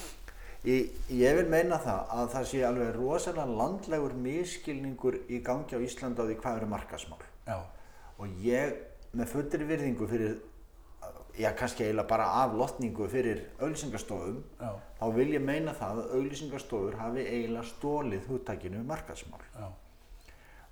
[0.69, 0.77] í,
[1.17, 6.27] ég vil meina það að það sé alveg rosalega landlegur miskilningur í gangi á Íslanda
[6.27, 7.57] á því hvað eru markasmál Já,
[8.21, 8.77] og ég
[9.17, 10.39] með fullri virðingu fyrir
[11.41, 16.15] já kannski eiginlega bara af lotningu fyrir auglýsingastofum já, þá vil ég meina það að
[16.19, 19.43] auglýsingastofur hafi eiginlega stólið hugtakinu markaðsmál.
[19.55, 19.69] Já,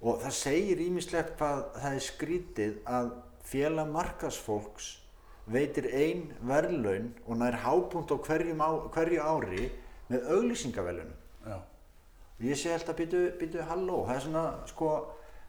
[0.02, 3.12] og það segir ímislegt hvað það er skrítið að
[3.48, 4.90] félag markaðsfólks
[5.48, 9.70] veitir ein verðlaun og nær hápunkt á á, hverju ári
[10.10, 11.16] með auglýsingavelunum
[12.38, 14.90] og ég sé alltaf býtu halló, það er svona sko,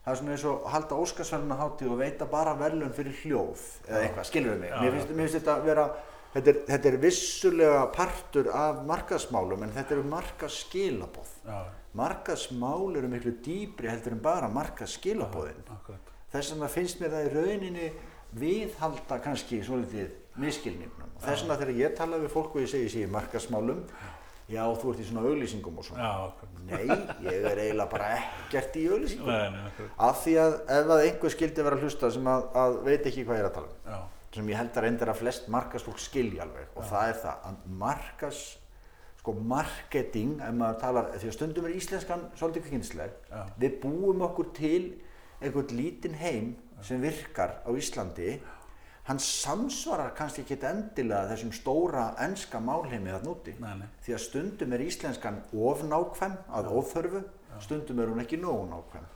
[0.04, 4.04] það er svona eins og halda Óskarsvæluna hátíð og veita bara verðlun fyrir hljóð eða
[4.04, 5.88] eitthvað, skilur við mig, Já, mér finnst, mér finnst þetta vera
[6.34, 11.58] þetta er, þetta er vissulega partur af markaðsmálum en þetta eru markaðskilaboð já,
[11.98, 16.14] markaðsmál eru miklu dýbri heldur en bara markaðskilabóðin akkurat.
[16.30, 17.90] Þess vegna finnst mér það í rauninni
[18.38, 22.86] viðhalda kannski svolítið miskilningnum og þess vegna þegar ég tala við fólk og ég segi
[22.86, 23.82] ég sé í markaðsmálum
[24.50, 26.06] já þú ert í svona auglýsingum og svona.
[26.06, 26.86] Já, nei,
[27.26, 29.30] ég er eiginlega bara ekkert í auglýsingum.
[29.30, 29.92] Nei, nei, akkurat.
[30.08, 33.26] Af því að ef að einhver skildi vera að hlusta sem að, að veit ekki
[33.28, 34.00] hvað ég er að tala um Já,
[34.36, 37.62] sem ég held að reyndir að flest markasfólk skilja alveg og það er það að
[37.84, 38.42] markas
[39.20, 43.42] sko marketing, ef maður talar því að stundum er íslenskan svolítið kynnsleg Já.
[43.60, 44.80] við búum okkur til
[45.40, 48.38] einhvern lítinn heim sem virkar á Íslandi
[49.10, 53.56] hann samsvarar kannski ekki endilega þessum stóra enska málheimi þarna úti.
[53.58, 53.88] Nei, nei.
[54.06, 57.22] því að stundum er íslenskan of nákvæm að óþörfu.
[57.60, 59.08] Stundum er hún ekki nógu nákvæm.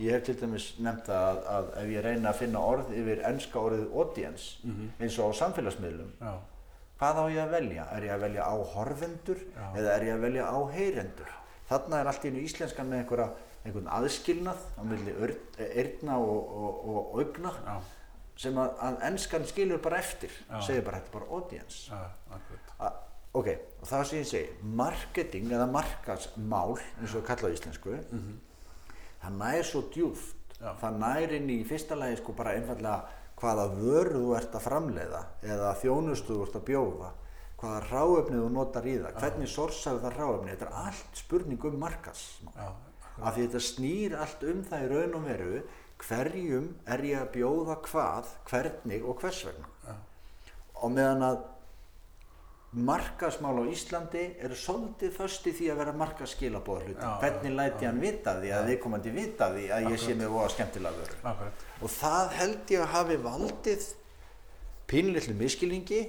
[0.00, 3.58] Ég hef til dæmis nefnt að, að ef ég reyna að finna orð yfir enska
[3.58, 4.60] orðið audience
[5.00, 6.32] eins og á samfélagsmiðlum já,
[7.00, 7.86] hvað á ég að velja?
[7.96, 9.40] Er ég að velja á horfendur
[9.74, 11.32] eða er ég að velja á heyrendur?
[11.70, 13.28] Þarna er allt í íslenskan með einhverja,
[13.64, 17.52] einhvern aðskilnað á milli ör- eyrna og, og, og augna.
[17.64, 17.76] Já,
[18.40, 20.58] sem að, að enskan skilur bara eftir, Já.
[20.64, 21.80] segir bara þetta er bara audience.
[21.90, 22.00] já,
[22.32, 22.90] akkurat A,
[23.36, 23.48] ok,
[23.82, 27.98] og það sem ég segi, marketing eða markasmál, eins og kalla á íslensku,
[29.20, 30.72] það nær svo djúft, Já.
[30.80, 35.20] það nær inn í fyrsta lagi sko bara einfallega hvaða vörðu þú ert að framleiða
[35.48, 37.10] eða þjónustu þú ert að bjóða,
[37.60, 41.78] hvaða ráefni þú notar í það, hvernig sorsaðu það ráefni, þetta er allt spurning um
[41.80, 42.72] markasmál.
[43.20, 45.62] Af því þetta snýr allt um það í raun og veru
[46.04, 49.70] hverjum er ég að bjóða hvað, hvernig og hvers vegna.
[49.86, 49.94] Já.
[50.80, 51.40] Og meðan að
[52.70, 57.00] markasmál á Íslandi eru svolítið först í því að vera markaskilabóða hluti.
[57.02, 60.52] Já, hvernig læti hann vita því að viðkomandi vita því að ég sé með voða
[60.54, 63.88] skemmtilega vöru akkurat, og það held ég að hafi valdið
[64.90, 66.00] pínlillu miskilningi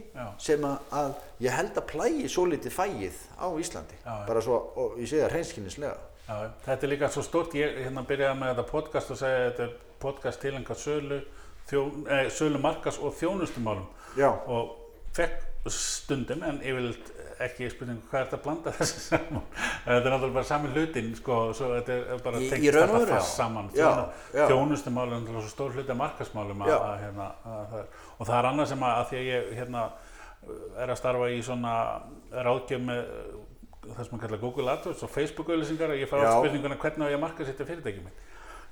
[0.41, 1.11] sem að, að
[1.45, 3.99] ég held að plægi svo litið fægið á Íslandi.
[4.29, 8.03] Bara svo, og ég segi það hreinskilnislega já, þetta er líka svo stórt, ég hérna
[8.07, 11.21] byrjaði með þetta podcast og segja að þetta er podcast tilenga sölu,
[11.69, 13.87] þjó, eh, sölu markas og þjónustumálum.
[14.17, 14.77] Já, og
[15.15, 19.43] fekk stundum en yfirleitt ekki spurning hvað er þetta að blanda þessi saman?
[19.57, 23.69] Þetta er náttúrulega bara sami hlutin sko, þetta er bara tengt þetta fast saman.
[23.73, 27.77] Þjónustumálum er náttúrulega svo stór hluti af markasmálum að, að, hérna, að,
[28.17, 29.85] og það er annað sem að, því að ég hérna,
[30.81, 31.75] er að starfa í svona
[32.33, 33.01] ráðgjöf með
[33.85, 36.29] það sem að kalla Google AdWords og Facebook auðlýsingar og ég fá Já.
[36.37, 38.27] spurninguna hvernig á ég að markasetja fyrirtækið mitt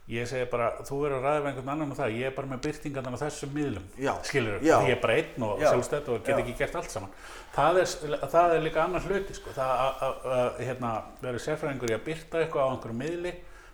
[0.09, 2.47] ég segi bara, þú verður að ræða við einhvern annan um það, ég er bara
[2.49, 3.83] með byrtingarnar á þessum miðlum
[4.25, 5.67] skilur því ég er bara einn og Já.
[5.69, 7.11] sjálfstætt og get ekki gert allt saman
[7.53, 7.91] það er,
[8.33, 9.53] það er líka annar hluti sko.
[9.53, 13.33] það að- hérna, vera sérfræðingur í að byrta eitthvað á einhverju miðli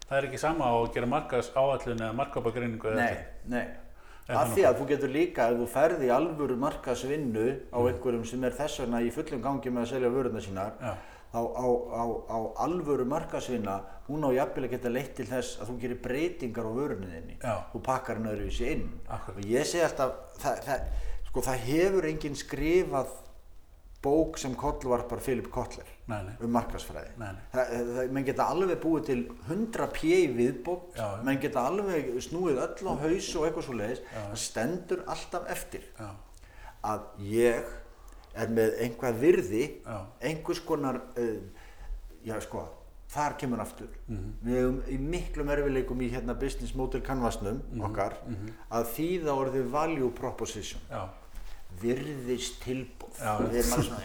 [0.09, 3.49] það er ekki sama á að gera markas áallun eða markapagreiningu eða nei, þetta.
[3.55, 3.65] nei
[4.25, 8.43] Er af því að þú getur líka ef þú ferði alvöru markasvinnu á einhverjum sem
[8.43, 10.93] er þess vegna í fullum gangi með að selja vörurnar sínar Já.
[11.35, 13.75] Þá á, á, á alvöru markasvinna
[14.07, 17.37] hún á jafnvel að geta leitt til þess að þú gerir breytingar á vörunni þinni
[17.43, 17.55] Já.
[17.73, 19.37] þú pakkar hann öðruvísi inn Akkurat.
[19.43, 20.89] og ég segi alltaf það, það,
[21.27, 23.13] sko, það hefur enginn skrifað
[24.05, 26.33] bók sem kollvarpar Philip Kotler Nei, nei.
[26.45, 27.15] um markasfræði
[28.13, 32.93] menn geta alveg búið til 100 pjö í viðbók menn geta alveg snúið öll á
[33.01, 36.11] haus og eitthvað svo leiðis það stendur alltaf eftir Já.
[36.85, 37.73] að ég
[38.35, 39.99] er með einhvað virði Já.
[40.21, 41.37] einhvers konar uh,
[42.25, 42.65] já sko
[43.15, 44.31] þar kemur aftur Mhm.
[44.43, 47.81] við hefum í miklum erfileikum í hérna business model canvasnum Mhm.
[47.89, 48.13] okkar
[48.71, 51.05] að þýða orðið value proposition Já.
[51.81, 53.99] virðist tilbúð við erum alveg svona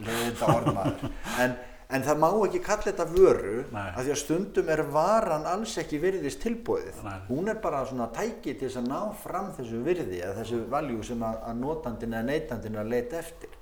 [0.00, 1.56] leiðinda orðmaður en,
[1.92, 3.88] en það má ekki kalla þetta vöru Nei.
[3.90, 7.18] af því að stundum er varan alls ekki virðist tilbúðið Nei.
[7.28, 11.24] hún er bara svona tæki til að ná fram þessu virði eða þessu valjú sem
[11.26, 13.58] að, að notandin eða neytandin að leita eftir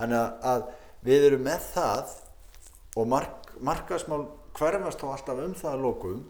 [0.00, 0.66] þannig að, að
[1.06, 2.16] við erum með það
[3.00, 4.24] og mark, markasmál
[4.58, 6.24] hverfast þá alltaf um það að lokum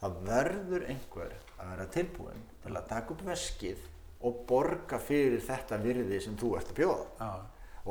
[0.00, 3.84] það verður einhver að vera tilbúin til að taka upp veskið
[4.26, 7.30] og borga fyrir þetta virði sem þú ert að bjóða Já.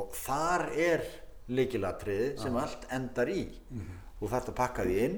[0.02, 1.06] og þar er
[1.48, 3.46] líkilatriði sem allt endar í.
[4.20, 5.16] Þú þarft að pakka því inn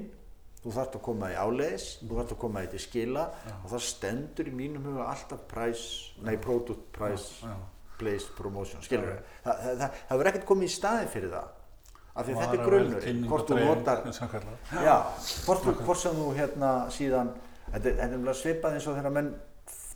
[0.59, 3.21] þú þarft að koma því áleiðis þú þarft að koma því til skila
[3.53, 5.85] og það stendur í mínum huga alltaf price,
[6.25, 7.53] nei product price Já.
[7.99, 11.55] place promotion, skilur við það, það, það, það verður ekkert komið í staði fyrir það
[12.19, 14.03] af því þetta er Vara, grunnur velkynning hvort þú notar
[14.83, 14.97] já,
[15.47, 17.31] hvort, sem þú hérna síðan
[17.69, 19.31] þetta er- nefnilega svipað eins og þegar menn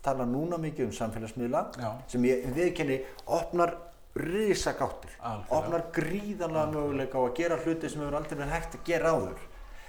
[0.04, 1.90] tala núna mikið um samfélagsmiðla Já.
[2.12, 2.98] sem ég viðkenni
[3.36, 3.76] opnar
[4.14, 5.16] risagáttir
[5.50, 9.42] opnar gríðanlega möguleika á að gera hluti sem hefur aldrei verið hægt að gera áður.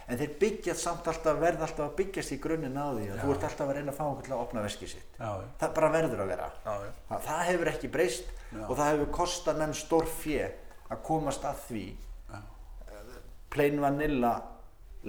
[0.06, 3.36] En þeir byggjast samt alltaf verð alltaf að byggjast í grunninn á því að þú
[3.36, 5.16] ert alltaf að reyna að fá okkur til að opna veskið sitt.
[5.18, 5.48] Já, já.
[5.62, 6.50] það bara verður að vera.
[6.66, 6.92] Já, já.
[7.10, 10.52] það, það hefur ekki breyst og það hefur kostað menn stór fjö
[10.86, 11.86] að komast að því.
[12.30, 12.44] Já.
[13.56, 14.36] plain vanilla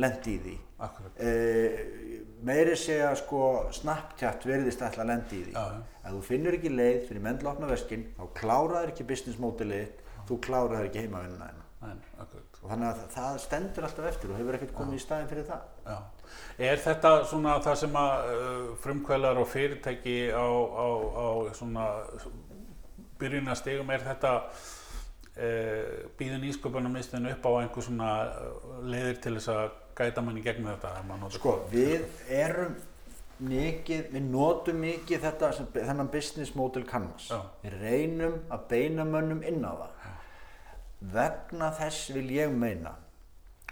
[0.01, 1.21] lendi í því Akkurat.
[1.21, 1.85] uh,
[2.47, 5.85] meiri segja sko Snapchat verðist ætla að lendi í því já.
[6.03, 9.41] ef þú finnur ekki leið fyrir menn til að opna veskin þá kláraður ekki business
[9.41, 11.49] modelið þú kláraður ekki heimavinnuna
[11.87, 15.65] og þannig að það stendur alltaf eftir og hefur ekkert komið í staðin fyrir það
[15.87, 15.99] Já.
[16.67, 21.85] Er þetta svona það sem að uh, frumkvælar og fyrirtæki á, á, á svona
[23.21, 28.11] byrjunastegum, er þetta uh, býðin ísköpunarmistin upp á einhver svona
[28.85, 31.31] leiðir til þess að gæta manni gegnum þetta?
[31.37, 32.77] sko við erum
[33.47, 37.31] mikið, við notum mikið þetta, þennan business model canvas.
[37.31, 37.41] Já.
[37.65, 40.13] við reynum að beina mönnum inn á það.
[41.17, 42.95] Vegna þess vil ég meina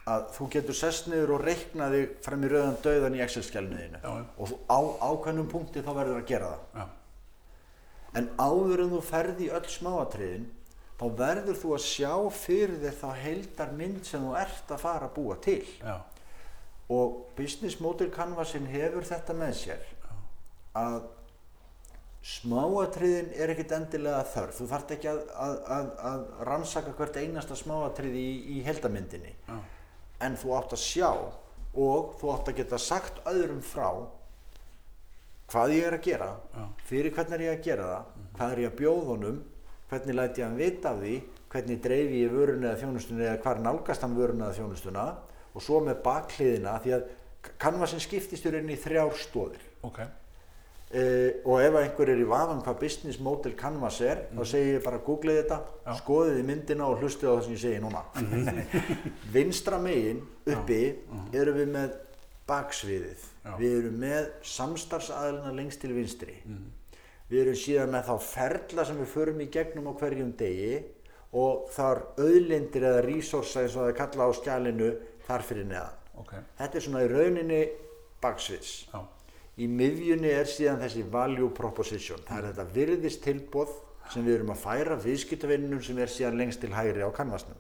[0.05, 4.11] að þú getur sest niður og reikna þig fram í rauðan döðan í Excel-skjálniðinu Já,
[4.21, 4.27] já.
[4.37, 6.67] og á ákveðnum punkti þá verður að gera það.
[6.77, 6.85] Já,
[8.21, 10.45] en áður en þú ferði í öll smáatriðin
[11.01, 15.09] þá verður þú að sjá fyrir þér þá heildar mynd sem þú ert að fara
[15.09, 15.63] að búa til.
[15.81, 15.97] Já,
[16.93, 19.85] og business model canvasin hefur þetta með sér
[20.77, 21.05] að
[22.25, 24.57] smáatriðin er ekkit endilega þörf.
[24.57, 29.57] Þú þarft ekki að, að, að, að rannsaka hvert einasta smáatriði í, í heldamyndinni já,
[30.25, 33.89] en þú átt að sjá og þú átt að geta sagt öðrum frá
[35.51, 36.65] hvað ég er að gera Já.
[36.89, 39.41] fyrir hvernig er ég að gera það hvað er ég að bjóða honum
[39.91, 41.15] hvernig læt ég hann vita af því
[41.55, 45.05] hvernig dreifi ég vörun eða þjónustunni eða hvar nálgast hann vörun eða þjónustuna
[45.55, 47.09] og svo með bakhliðina því að
[47.61, 50.01] kannvasin skiptist í rauninni í þrjár stóðir ok,
[50.95, 54.85] Uh, og ef einhver er í vafan hvað business model canvas er þá segir ég
[54.85, 55.73] bara googlið þetta Mhm.
[55.75, 55.91] Já.
[55.91, 55.97] Mhm.
[56.05, 58.03] skoðið í myndina og hlustið á það sem ég segi núna
[59.35, 60.79] vinstra megin uppi
[61.35, 61.97] erum við með
[62.47, 63.57] baksviðið Já.
[63.59, 66.71] við erum með samstarfsaðalina lengst til vinstri Mhm.
[67.31, 70.85] við erum síðan með þá ferla sem við förum í gegnum á hverjum degi
[71.33, 74.93] og þar auðlindir eða resursa eins og það er kalla á skjalinu
[75.27, 76.01] þar fyrir neðan.
[76.21, 77.61] Ok, þetta er svona í rauninni
[78.23, 78.73] baksviðs.
[78.93, 79.01] Já,
[79.59, 82.23] í miðjunni er síðan þessi value proposition.
[82.29, 83.75] Það er þetta virðist tilbóð
[84.13, 87.57] sem við erum að færa viðskiptavinnum sem er síðan lengst til hægri á kanvasnum.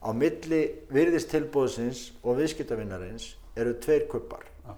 [0.00, 0.60] Á milli
[0.90, 4.72] virðist tilbóðsins og viðskiptavinnarins eru tveir kuppar Já.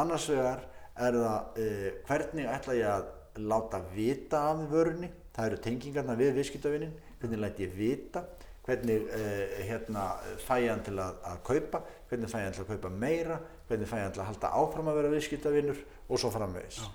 [0.00, 0.60] annars vegar
[0.98, 3.08] er það uh, hvernig ætla ég að
[3.48, 5.10] láta vita af vörunni?
[5.34, 8.24] Það eru tengingarna við viðskiptavinnin hvernig læt ég vita
[8.68, 10.04] hvernig uh, hérna,
[10.44, 11.80] fæ ég hann til að, að kaupa?
[12.10, 13.40] Hvernig fæ ég hann til að kaupa meira?
[13.68, 16.78] Hvernig fæ ég hann til að halda áfram að vera viðskiptavinnur og svo framvegis.
[16.84, 16.88] Já.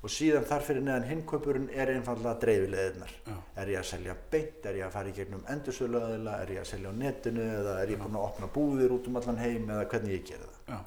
[0.00, 3.34] og síðan þar fyrir neðan hinnkaupurinn er einfallega dreifileðirnar Já.
[3.60, 6.68] er ég að selja beint, er ég að fara í gegnum endursöluaðila, er ég að
[6.70, 7.42] selja á netinu?
[7.58, 9.66] Eða er ég búinn að opna búðir út um allan heim?
[9.74, 10.62] Eða hvernig ég gera það?
[10.72, 10.78] Já,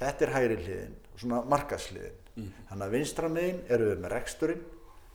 [0.00, 2.48] þetta er hægri hliðin, svona markasliðin Mhm.
[2.70, 4.64] þannig að vinstra megin eru við með reksturinn.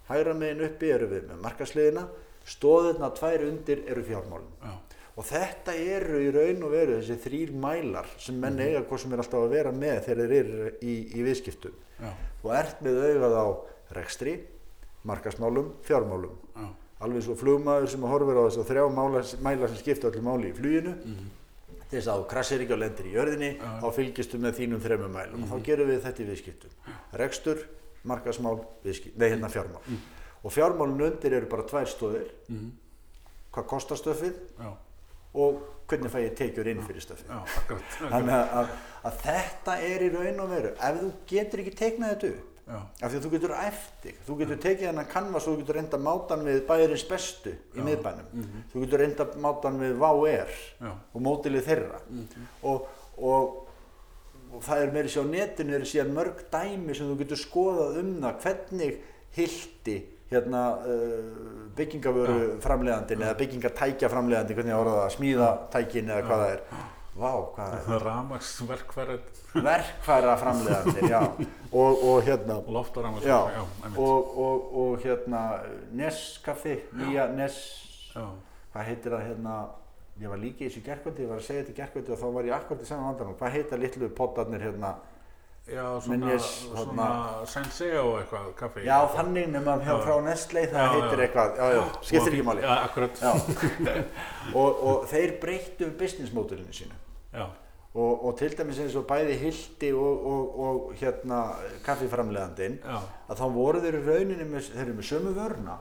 [0.08, 2.06] Hægra megin uppi eru við með markasliðina
[2.46, 4.52] stóðirna tvær undir eru fjármálin.
[4.64, 4.72] Já,
[5.18, 8.62] og þetta eru í raun og veru þessi þrýr mælar sem menn Mhm.
[8.68, 11.74] eiga hvað sem er alltaf að vera með þegar þeir eru í, í viðskiptum.
[12.02, 13.46] Já, þú ert með augað á
[13.94, 14.40] rekstri
[15.06, 16.36] markasmálum, fjármálum.
[16.56, 16.68] Já,
[17.02, 20.52] alveg svo flugmaður sem horfir á þess að þrjá mála, mæla sem skipta öllu máli
[20.52, 20.96] í fluginu.
[21.92, 23.60] Til þess að þú krassir ekki á lendir í jörðinni Mhm.
[23.60, 23.68] Já.
[23.68, 23.82] Mhm.
[23.82, 25.44] þá fylgistu með þínum þremur mælum.
[25.44, 26.70] Og þá gerum við þetta í viðskiptum.
[27.14, 27.58] Rekstur,
[28.06, 29.82] markasmál, viðskipt, nei hérna fjármál.
[29.88, 29.98] Mhm.
[30.44, 32.30] Og fjármálun undir eru bara tvær stóðir
[33.52, 34.70] hvað kostar stöfið já,
[35.34, 35.60] og
[35.92, 37.34] hvernig fæ ég tekjur inn fyrir stöfið
[38.00, 38.72] þannig að, að,
[39.10, 42.78] að þetta er í raun og veru ef þú getur ekki teiknað þetta upp já,
[42.80, 45.78] af því að þú getur æft þig, þú getur tekið hennan kannvas og þú getur
[45.80, 49.98] reynda mátan við bæjarins bestu í miðbænum, þú getur reynda mátan við
[50.80, 52.00] já, og mótilið þeirra.
[52.72, 53.58] Og, og,
[54.52, 58.00] og það er meiri sér á netinu eru síðan mörg dæmi sem þú getur skoðað
[58.04, 58.98] um það hvernig
[59.36, 59.98] hildi
[60.32, 66.63] hérna uh, byggingavöru framleiðandin eða byggingatækja framleiðandin, hvernig ára það, smíðatækin eða hvað það er.
[67.12, 67.98] Vá, hvað er það?
[68.06, 71.20] ramagsverkfærið, Verkfæra framleiðandin, já.
[71.82, 75.44] Og, og hérna loftaramagsverkfærið, Já, já, einmitt, og, og, og hérna
[75.96, 77.60] Neskaffi, nýja Nes,
[78.12, 79.54] hvað heitir það hérna,
[80.20, 82.26] ég var líka í þessu gerkvöldi, ég var að segja þetta í gerkvöldi og þá
[82.36, 84.91] var ég akkurat í saman vandanum, hvað heita litlu pottarnir hérna,
[85.67, 87.08] já, svona, ég- svona
[87.45, 88.86] senseo eitthvað, kaffi.
[88.88, 90.02] já þannig nema hjá Já.
[90.06, 92.62] frá Nestlé það heitir eitthvað, já já, skiptir ekki máli.
[92.65, 93.32] Já, akkurat, já.
[94.60, 96.97] og, og þeir breyttu business modelinu sínu.
[97.34, 97.45] Já,
[97.93, 101.41] og, og til dæmis eins og bæði Hildi og, og, og hérna
[101.86, 105.78] kaffiframleðandinn já, að þá voru þeir í rauninni með, þeir eru með sömu vörna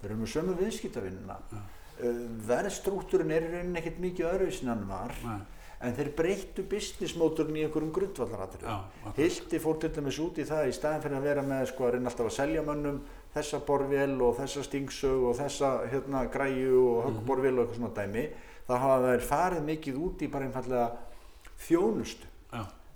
[0.00, 2.20] þeir eru með sömu viðskiptavinnina uh,
[2.50, 5.14] verðstrúkturinn er í rauninni ekkert mikið öðruvísin en var.
[5.24, 5.40] Nei.
[5.84, 9.14] En þeir breyttu business mótorinn í einhverjum grundvallaratriðum.
[9.18, 11.94] Hildi fór til dæmis út í það í staðin fyrir að vera með sko að
[11.96, 13.00] reyna alltaf að selja mönnum
[13.34, 18.28] þessa borvél og þessa stingsög og þessa hérna græju og höggborvél og eitthvað svona dæmi.
[18.64, 20.86] Þá hafa þeir farið mikið út í bara einfallega
[21.66, 22.33] þjónustu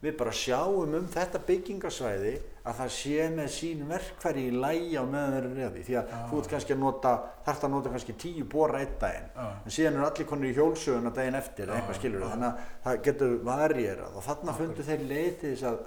[0.03, 2.33] við bara sjáum um þetta byggingasvæði
[2.69, 5.97] að það sé með sín verkfæri í lægi á meðan þeir eru reði því.
[5.99, 7.13] Að þú ert kannski að nota
[7.49, 9.31] þarft að nota kannski tíu bóra einn daginn.
[9.35, 9.47] Já.
[9.65, 12.29] en síðan eru allir konur í hjólsöguna daginn eftir eða eitthvað skilur já.
[12.35, 14.19] þannig að það getur varierað.
[14.21, 15.81] Og þarna fundu þeir leið til þess að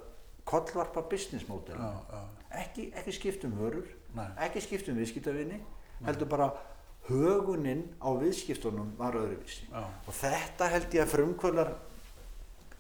[0.52, 1.80] kollvarpa business model.
[2.52, 4.28] Ekki, ekki skiptum vörur Nei.
[4.44, 5.62] ekki skiptum viðskiptavinni
[6.04, 6.50] heldur bara
[7.08, 9.70] höguninn á viðskiptunum var öðruvísi.
[9.72, 11.72] Og þetta held ég að frumkvölar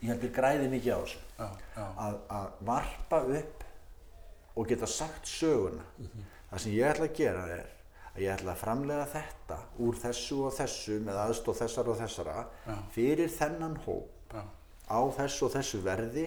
[0.01, 1.19] ég held ég græði mikið á þessu.
[1.37, 3.65] Já, já, að, að varpa upp
[4.57, 5.85] og geta sagt söguna.
[6.51, 7.67] Það sem ég ætla að gera er
[8.11, 12.33] að ég ætla að framlega þetta úr þessu og þessu með aðstóð þessar og þessara
[12.67, 12.73] Já.
[12.91, 14.41] fyrir þennan hóp já,
[14.91, 16.25] á þessu og þessu verði.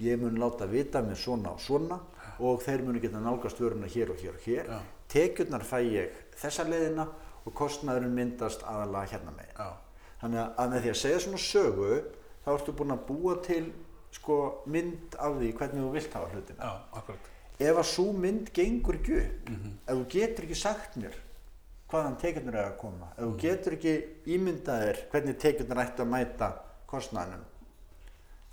[0.00, 2.00] Ég mun láta vita með svona og svona
[2.40, 4.64] og þeir munu geta nálgast vöruna hér og hér og hér.
[4.72, 4.80] Já.
[5.12, 7.04] tekjurnar fæ ég þessa leiðina
[7.44, 9.54] og kostnaðurinn myndast aðalega hérna megin.
[9.58, 9.70] Já,
[10.20, 11.92] Þannig að með því að segja svona sögu
[12.44, 13.64] þá ertu búinn að búa til
[14.14, 16.64] sko, mynd af því hvernig þú vilt hafa hlutina.
[16.64, 17.28] já, akkurat,
[17.60, 19.50] Ef að svo mynd gengur ekki upp,
[19.84, 21.18] ef þú getur ekki sagt mér
[21.90, 23.92] hvaðan tekjurnar er að koma, ef þú getur ekki
[24.36, 26.48] ímyndað þér hvernig tekjurnar ættu að mæta
[26.88, 27.42] kostnaðinum,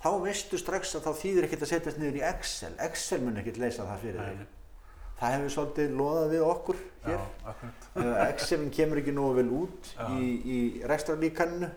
[0.04, 2.72] þá veistu strax að þá þýðir ekkert að setjast niður í Excel.
[2.84, 4.44] Excel mun ekkert leysa það fyrir þig.
[5.18, 7.22] Það hefur svolítið loðað við okkur já, hér.
[7.50, 10.04] akkurat, Ef Excelin kemur ekki nógu vel út Já.
[10.14, 11.70] í, í rekstrarlíkaninu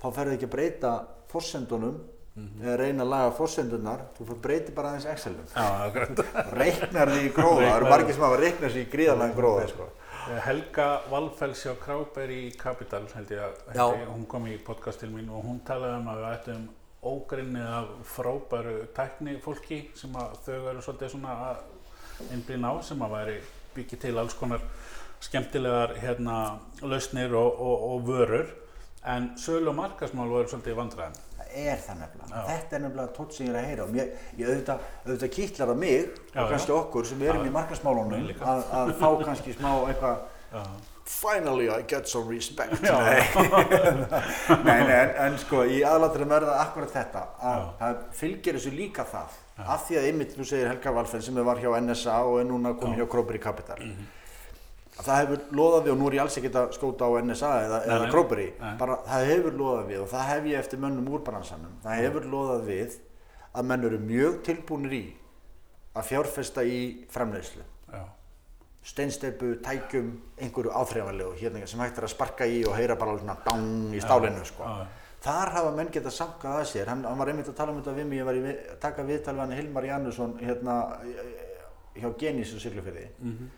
[0.00, 0.94] þá ferðu ekki að breyta
[1.30, 2.00] forsendunum
[2.40, 5.46] eða reyna að laga fórsendunar, þú fyrir breyti bara aðeins Excelum.
[6.56, 9.88] Reiknar því í gróða, það eru margir sem hafa reiknað sér í gríðarlega gróða, sko.
[10.46, 13.42] Helga Valfells hjá Kráber í Capital, held ég
[13.74, 16.68] að, hún kom í podcast til mín og hún talaði um að við ættum
[17.10, 23.04] ógrinni af frábæru tækni fólki sem að þau eru svolítið svona að innblýna á sem
[23.04, 23.36] að væri
[23.74, 24.64] byggja til alls konar
[25.24, 26.36] skemmtilegar hérna
[26.84, 28.52] lausnir og, og, og vörur
[29.04, 31.16] en sölu og markasmál voru svolítið vandræðin.
[31.38, 32.30] Það er það nefnilega.
[32.34, 32.42] Já.
[32.50, 35.72] Þetta er nefnilega tótt sem ég er að heyra og mér, ég auðvitað, auðvitað kýtlar
[35.72, 35.96] að mig
[36.34, 37.48] Já, og kannski okkur sem erum Já.
[37.48, 40.62] í markasmálunum að, að fá kannski smá eitthvað Já,
[41.10, 42.76] Finally I get some respect.
[42.86, 42.94] Já.
[43.02, 43.18] Nei,
[44.68, 47.66] nei, nei en, en sko í aðláturum er það akkurat þetta að Já.
[47.80, 51.58] það fylgir þessu líka það af því að ymmit, þú segir Helga Valfenn sem var
[51.60, 53.90] hjá NSA og er núna komin hjá Króperi Capital að
[55.06, 57.78] það hefur loðað við og nú er ég alls ekkert að skóta á NSA eða,
[57.86, 58.10] eða.
[58.10, 58.46] Króperi
[58.78, 61.74] bara það hefur loðað við og það hef ég eftir mönnum úr bransanum.
[61.84, 62.96] Það hefur loðað við
[63.54, 65.04] að menn eru mjög tilbúinir í
[65.96, 67.62] að fjárfesta í framleiðslu.
[67.92, 68.04] Já,
[68.86, 70.10] steinsteipu, tækjum,
[70.40, 74.00] einhverju áþreifanlegu hérna sem hægt er að sparka í og heyra bara svona dang í
[74.00, 74.64] stálinu sko.
[74.64, 74.86] já,
[75.20, 78.06] Þar hafa menn samkað að sér, hann, hann var einmitt að tala um þetta við
[78.08, 80.76] mig, ég var í vi- taka viðtal við hann Hilmar Janusson hérna
[81.94, 83.50] hjá Genís og Siglufyrði Mhm.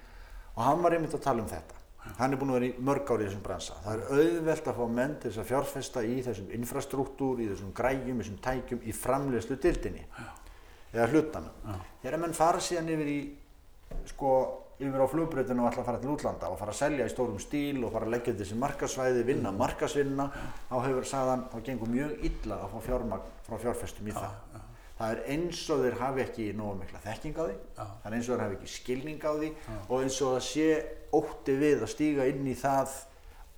[0.54, 1.78] Og hann var einmitt að tala um þetta.
[2.18, 3.76] Hann er búinn að vera í mörg ári í þessum bransa.
[3.84, 7.70] Það er auðvelt að fá menn til þess að fjárfesta í þessum infrastruktúr, í þessum
[7.78, 10.02] græjum, þessum tækjum, í framleiðslu dildinni
[10.92, 11.78] eða hlutana.
[12.02, 13.18] Þegar menn fara síðan yfir í
[14.10, 14.32] sko,
[14.82, 17.38] yfir á flugbreytinu og ætla að fara til útlanda og fara að selja í stórum
[17.40, 20.28] stíl og fara að leggja þessi markasvæði, vinna markasvinna
[20.68, 24.61] þá hefur sagðan, þá gengur mjög illa að fá fjármagn frá fjárfestum í það.
[24.98, 27.84] Það er eins og þeir hafi ekki nógu mikla þekking á því, Já.
[28.02, 29.48] það er eins og þeir hafi ekki skilning á því
[29.88, 30.66] og eins og það sé
[31.18, 32.92] ótti við að stíga inn í það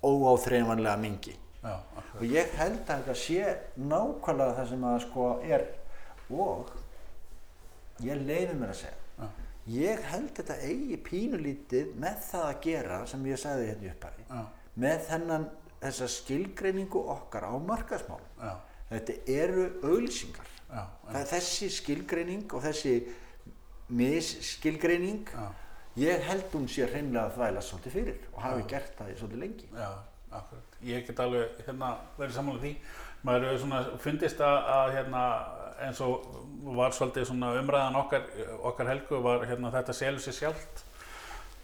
[0.04, 1.34] óáþreifanlega mingi.
[1.64, 1.74] já.
[2.14, 5.64] Og ég held að þetta sé nákvæmlega það sem að sko er
[6.30, 6.70] og
[8.04, 9.00] ég leiði mér að segja.
[9.18, 9.28] Já.
[9.74, 14.26] Ég held þetta eigi pínulítið með það að gera sem ég sagði hérna í upphæfi.
[14.30, 14.42] Já,
[14.84, 15.44] Með þennan,
[15.84, 18.32] þessa skilgreiningu okkar á markasmálum.
[18.42, 18.54] já,
[18.90, 20.48] Þetta eru auglýsingar.
[20.74, 22.94] Já, Það er þessi skilgreining og þessi
[23.94, 25.28] misskilgreining.
[26.00, 29.42] Ég held hún sé hreinlega að þvæla svolítið fyrir og hafi gert það í svolítið
[29.44, 29.68] lengi.
[29.78, 29.90] já,
[30.34, 30.78] akkurat.
[30.82, 32.72] Ég get alveg hérna verið sammála því.
[33.24, 35.20] Maður hefur svona fundist að, að hérna
[35.86, 36.26] eins og
[36.76, 38.26] var svolítið svona umræðan okkar,
[38.72, 40.82] okkar helgu var hérna þetta selur sér sjálft.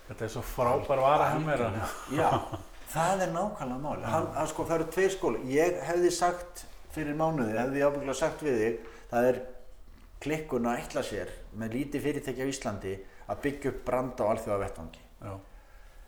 [0.09, 1.67] Þetta er svo frábær vara mér.
[1.67, 2.31] að- Já,
[2.95, 4.07] það er nákvæmlega máli.
[4.15, 5.43] Hann, að sko, það eru tveir skóli.
[5.59, 9.41] Ég hefði sagt fyrir mánuði, hefði ég ábygglega sagt við þig, það er
[10.21, 12.97] klikkun að ætla sér með lítið fyrirtæki á Íslandi
[13.31, 15.07] að byggja upp branda á alþjóða vettvangi.
[15.21, 15.33] Já,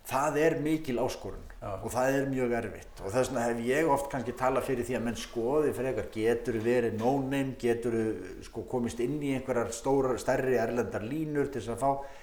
[0.02, 1.76] Það er mikil áskorun Já.
[1.78, 3.02] og það er mjög erfitt.
[3.04, 6.58] Og þess vegna hef ég oft kannski talað fyrir því að menn skoði frekar getur
[6.64, 7.94] verið no-name, getur
[8.42, 12.18] sko komist inn í einhverjar stórar, stærri erlendar línur til þess að fá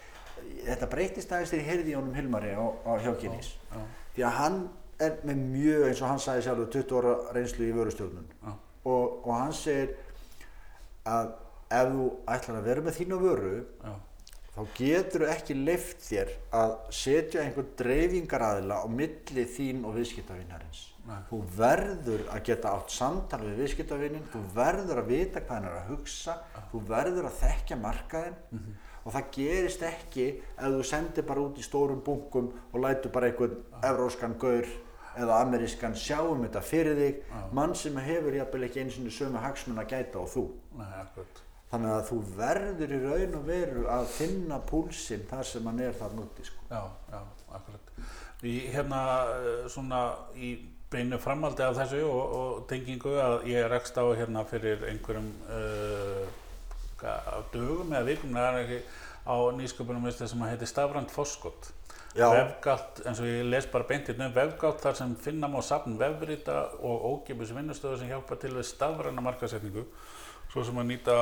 [0.65, 3.13] þetta breytist aðeins þegar ég heyrði í honum Hilmari á, á já,
[4.15, 4.59] því að hann
[4.99, 8.29] er með mjög eins og hann sagði sjálfur 20 ára reynslu í vörustjórnun.
[8.43, 8.51] Já,
[8.91, 9.95] og, og hann segir
[11.07, 11.33] að
[11.69, 13.91] ef þú ætlar að vera með þína vöru já,
[14.55, 20.85] þá getur þú ekki leift þér að setja einhvern dreifingaraðila á milli þín og viðskiptavinnarins.
[21.29, 25.77] Þú verður að geta átt samtal við viðskiptavinnin, þú verður að vita hvað hann er
[25.79, 26.35] að hugsa,
[26.69, 28.67] þú verður að þekkja markaðinn
[28.99, 33.31] og það gerist ekki ef þú sendir bara út í stórum bunkum og lætur bara
[33.31, 34.67] einhvern evróskan gaur
[35.17, 37.21] eða amerískan sjá um þetta fyrir þig,
[37.55, 40.47] mann sem hefur jafnvel ekki eins og sömu hagsmun að gæta og þú.
[40.77, 41.45] nei.
[41.69, 45.93] Þannig að þú verður í raun og veru að finna púlsinn þar sem hann er
[45.93, 46.63] þar núti sko.
[46.71, 47.19] Já, já,
[47.53, 47.91] akkurat.
[48.41, 49.01] Í hérna
[49.69, 49.99] svona
[50.33, 50.55] í
[50.89, 56.23] beinu framaldi af þessu og, og tengingu að ég rekst á hérna fyrir einhverjum uh,
[57.53, 58.79] dögum eða vikum það er ekki
[59.29, 61.78] á nýsköpunum sem að heiti Stafrand Foskott Já.
[62.15, 65.97] Vefgátt, eins og ég les bara beint hérna um vefgátt þar sem finna má safn
[65.99, 69.85] vefrita og ókipis vinnustöðu sem hjálpa til við stafræna markasetningu
[70.49, 71.17] svo sem að nýta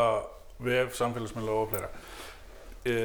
[0.63, 1.89] vef, samfélagsmiðla og fleira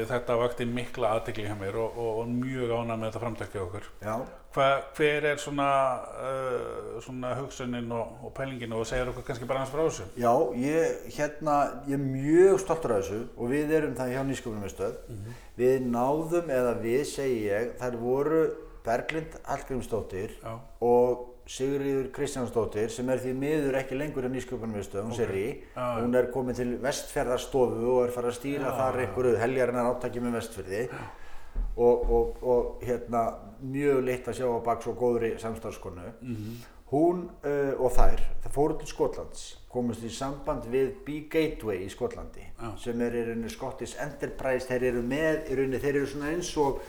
[0.09, 3.87] þetta vakti mikla aðtekli hjá mér og, og, og mjög ánað með þetta framtækja okkur.
[4.53, 4.67] Hva,
[4.97, 5.69] hver er svona,
[6.21, 10.05] uh, svona hugsunin og, og pælingin og segir okkur kannski bara hans frá þessu?
[10.19, 11.57] Já, ég, hérna,
[11.89, 14.99] ég er mjög stoltur af þessu og við erum það hjá Nýsköpunarmiðstöð.
[15.57, 18.43] Við náðum, eða við segi ég, þær voru
[18.83, 20.37] Berglind Hallgrímsdóttir
[20.83, 25.19] og Sigríður Kristjánsdóttir sem er því miður ekki lengur en Nýsköpunarmiðstöð, hún okay.
[25.19, 25.47] Sirri.
[25.73, 25.97] Já, já.
[25.99, 30.37] Hún er komin til Vestfjarðarstofu og er farið að stýra þar einhverju heljarinnar átaki með
[30.39, 30.85] Vestfjörði.
[31.73, 33.25] Og, og, og hérna,
[33.65, 36.13] mjög leitt að sjá á bak svo góðri samstarfskonu.
[36.93, 41.89] hún uh, og þær, það fóru til Skotlands komast í samband við Be Gateway í
[41.89, 42.45] Skotlandi
[42.81, 46.51] sem er í rauninni Scottish Enterprise þeir eru með, í rauninni þeir eru svona eins
[46.61, 46.83] og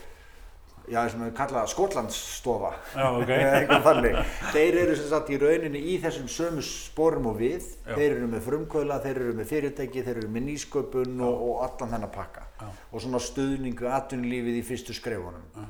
[0.91, 2.71] já, sem við kalla Skotlandsstofa.
[2.95, 3.31] Já, ok.
[3.59, 4.19] eitthvað þannig.
[4.55, 7.71] Þeir eru sem sagt í rauninni í þessum sömu sporum og við.
[7.85, 7.93] Já.
[7.93, 11.95] þeir eru með frumkvöla, þeir eru með fyrirtæki þeir eru með nýsköpun og, og allan
[11.95, 12.45] þennan pakka.
[12.55, 12.69] Já.
[12.91, 15.65] og svona stuðningu atvinnulífið í fyrstu skrefunum.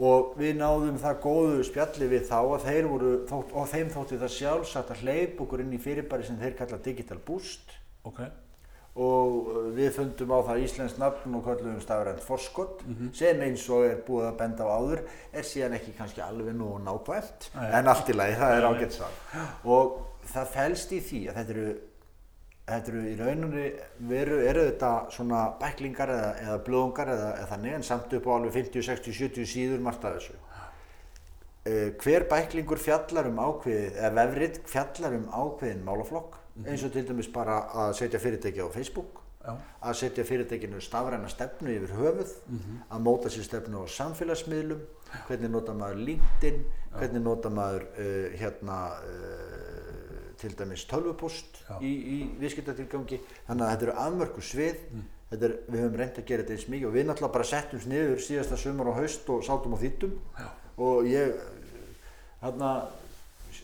[0.00, 4.36] Og við náðum það góðu spjalli við þá að þeir voru og þeim þótti það
[4.36, 7.74] sjálfsagt að hleypa okkur inn í fyrirbæri sem þeir kalla Digital Boost.
[8.08, 8.22] Ok,
[8.98, 12.82] og uh, við fundum á það íslensk nafn og kallum stafrænt forskott
[13.14, 16.72] sem eins og er búið að benda á áður er síðan ekki kannski alveg nú
[16.82, 17.68] nákvæmt Nei.
[17.78, 19.20] en allt í lagi, það er ágætt svar.
[19.64, 20.00] Og
[20.32, 21.70] það felst í því að þetta eru
[22.70, 23.64] þetta eru í rauninni
[24.10, 28.32] veru, eru þetta svona bæklingar eða, eða blöðungar eða, eða þannig en samt upp á
[28.36, 30.36] alveg 50, 60, 70 síður margt af þessu.
[31.60, 37.06] Uh, hver bæklingur fjallar um ákveðið eða vefrit fjallar um ákveðin málaflokk eins og til
[37.08, 42.34] dæmis bara að setja fyrirtæki á Facebook já, að setja fyrirtækinu stafræna stefnu yfir höfuð,
[42.90, 44.82] að móta sér stefnu á samfélagsmiðlum,
[45.28, 46.60] hvernig nota maður LinkedIn,
[46.96, 51.78] hvernig nota maður uh, hérna uh, til dæmis tölvupost Já.
[51.80, 54.78] í, í viðskiptatilgangi, þannig að þetta eru afmörku svið,
[55.30, 57.82] þetta er, við höfum reynd að gera þetta eins mikið og við náttúrulega bara settum
[57.90, 60.16] niður síðasta sumar og haust og sátum á þýttum.
[60.38, 60.48] Já.
[60.80, 61.34] og ég,
[62.40, 62.70] hérna,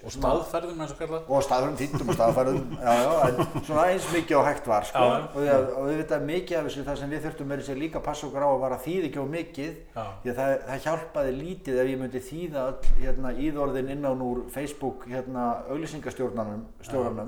[0.07, 1.30] og staðferðum eins og kallað.
[1.34, 5.02] Og staðfærum þýttum og staðfærum já, já, en svona eins mikið og hægt var sko.
[5.16, 7.98] Og, við, og við veitum mikið af þessu það sem við þurftum með þessi líka
[7.98, 9.72] að passa okkur á að vara þýð ekki á mikið.
[9.96, 12.66] Því að það, það hjálpaði lítið ef ég myndi þýða
[13.00, 15.46] hérna, íðorðin innan úr Facebook hérna,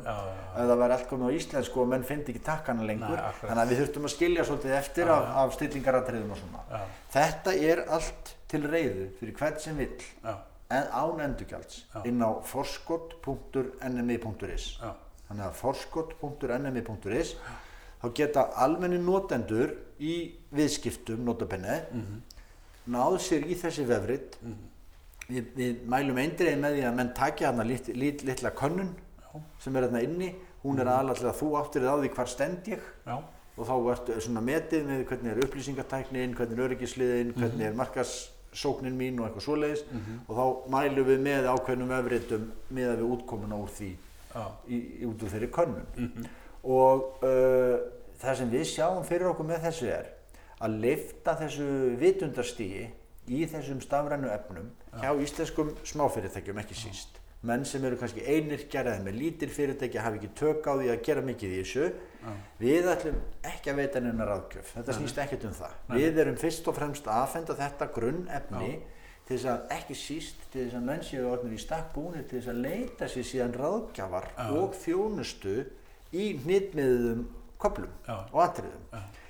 [0.06, 0.16] já.
[0.54, 3.18] ef það var allt komið á íslensku og menn fyndi ekki takkana lengur.
[3.18, 6.64] Nei, þannig að við þurftum að skilja svolítið eftir af, af stillingaratriðum og svona.
[6.68, 6.82] Já,
[7.16, 9.96] þetta er allt til reyðu fyrir hvern sem vill
[10.68, 12.02] án endurgjalds Já.
[12.04, 14.92] inn á forskott.nmi.is já,
[15.28, 17.30] þannig að forskott.nmi.is
[17.98, 21.78] þá geta almenni notendur í viðskiptum notabenni
[22.88, 24.38] náð sér í þessi vefrit.
[25.28, 28.92] Við, við mælum eindreið með því að menn takja hana lit, lit, litla könnun
[29.60, 30.30] sem er þarna inni.
[30.62, 33.16] Hún er aðalega til að þú áttir þið á því hvar stend ég já,
[33.58, 37.76] og þá ertu svona metið með hvernig er upplýsingatæknin, hvernig er öryggisliðin, hvernig er
[38.48, 39.82] markasóknin mín og eitthvað svoleiðis
[40.26, 43.90] og þá mælum við með ákveðnum vefritum með að við útkomuna úr því
[44.34, 46.28] já, í, út úr þeirri könnun.
[46.64, 47.78] Og uh,
[48.18, 50.10] það sem við sjáum fyrir okkur með þessu er
[50.58, 51.68] að lifta þessu
[52.00, 52.88] vitundarstígi
[53.28, 57.20] í þessum stafrænu efnum hjá íslenskum smáfyrirtækjum ekki síst.
[57.42, 61.04] Menn sem eru kannski einirkjar eða með lítil fyrirtæki hafi ekki tök á því að
[61.06, 61.90] gera mikið í þessu
[62.58, 64.72] við ætlum ekki að veita neina ráðgjöf.
[64.76, 65.74] Þetta snýst ekkert um það.
[65.94, 68.72] Við erum fyrst og fremst að afhenda þetta grunnefni
[69.28, 72.40] til þess að ekki síst til þess að menn séu orðnir í stakk búinir til
[72.40, 74.44] þess að leita sér síðan ráðgjafar Já.
[74.56, 75.56] og þjónustu
[76.16, 77.26] í hnitmiðum
[77.60, 78.14] köplum Já.
[78.32, 78.86] og atriðum.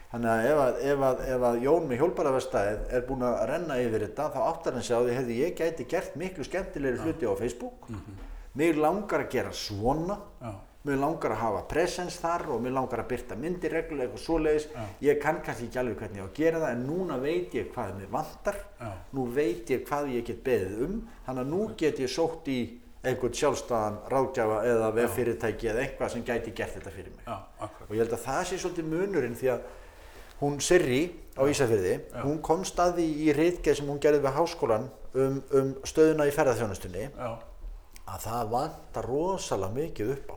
[0.09, 3.75] Þannig að ef að, ef að, ef að Jón með hjólbaraverstaðið er búinn að renna
[3.83, 7.91] yfir þetta þá áttar á því hefði ég gæti gert miklu skemmtilegri hluti á Facebook.
[8.57, 10.17] Mig langar að gera svona.
[10.41, 10.55] Já,
[10.87, 14.67] mér langar að hafa presens þar og mér langar að byrta myndir reglulega eitthvað svoleiðis.
[14.73, 14.85] Já.
[15.09, 17.73] ég kann kannski ekki alveg hvernig ég á að gera það en núna veit ég
[17.75, 18.61] hvað mér vantar.
[18.79, 18.93] Já.
[19.13, 21.01] nú veit ég hvað ég get beðið um.
[21.27, 22.61] Þannig að nú get ég sótt í
[23.09, 27.27] einhvern sjálfstæðan ráðgjafa eða veffyrirtæki eða eitthvað sem gæti gert þetta fyrir mig.
[27.27, 29.69] Já, og ég held að það sé svolítið munurinn því að
[30.41, 31.03] hún Sirri
[31.39, 32.23] á Ísafirði Já.
[32.23, 37.07] hún kom staði í reitgeð sem hún gerði við háskólan um, um stöðuna í ferðarþjónustunni
[37.09, 37.31] já,
[38.07, 40.37] að það vantar rosalega mikið upp á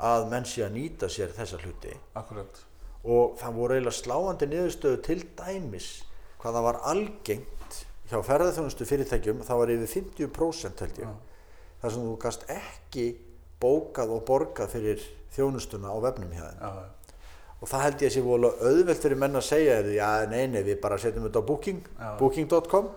[0.00, 1.94] að menn sé að nýta sér þessa hluti.
[2.16, 2.62] Akkurat.
[3.04, 5.88] Og það voru eiginlega sláandi niðurstöðu til dæmis
[6.40, 7.80] hvað það var algengt
[8.10, 11.10] hjá ferðarþjónustu fyrirtækjum það var yfir 50% held ég.
[11.10, 11.12] Já.
[11.82, 13.04] þar sem þú gast ekki
[13.60, 15.04] bókað og borgað fyrir
[15.36, 16.64] þjónustuna á vefnum hjá þeim.
[16.64, 16.88] Já,
[17.60, 20.62] og það held ég að sé voru auðvelt fyrir menn að segja já nei nei
[20.64, 22.08] við bara setjum þetta á booking Já.
[22.20, 22.88] booking.com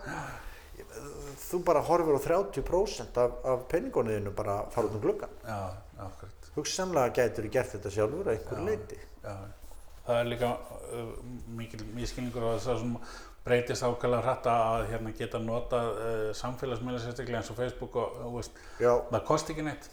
[1.44, 5.60] þú bara horfir á 30% af, af penningunniðinu bara fara út um gluggan já,
[6.08, 9.36] akkurat hugsanlega gætur þú gert þetta sjálfur að einhverju leiti já,
[10.08, 11.14] það er líka uh,
[11.60, 12.96] mikil miskilningur og það sem
[13.44, 18.40] breytist ákveðlega hrætt að hérna geta nota uh, samfélagsmiðla sérstaklega eins og Facebook og, og
[18.40, 19.92] veist, já, það kosti ekki neitt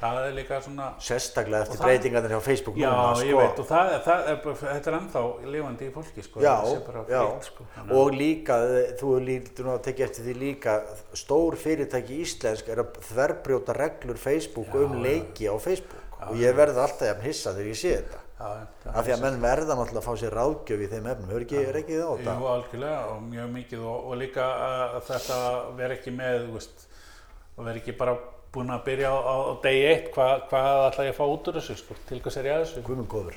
[0.00, 3.40] það er líka svona sérstaklega eftir breytingarnir hjá Facebook já, núna ég sko.
[3.40, 5.22] veit og það, það er, þetta er ennþá
[5.54, 6.78] lifandi í fólki sko, já, já.
[6.86, 7.66] frítt, sko.
[7.82, 10.76] Að- og líka eh, þú lítur nú að tekja eftir því líka
[11.20, 15.02] stór fyrirtæki íslensk er að þverbrjóta reglur Facebook Já, um já.
[15.08, 18.20] leiki á Facebook Já, og ég verði alltaf jafn hissa þegar ég sé þetta.
[18.40, 21.44] Það af því að menn verða náttúrulega að fá sér ráðgjöf í þeim efnum, hefur
[21.44, 22.34] ekki reikið það á þetta?
[22.40, 23.82] Jú, algjörlega og mjög mikið.
[23.90, 25.40] Og, og líka að þetta
[25.80, 28.14] vera ekki með, og vera ekki bara
[28.50, 31.50] búinn að byrja á, á, á degi eitt, hvað, hvað ætla ég að fá út
[31.52, 32.82] úr þessu, sko, til hvað sér ég að þessu?
[32.88, 33.36] Guðmund góður.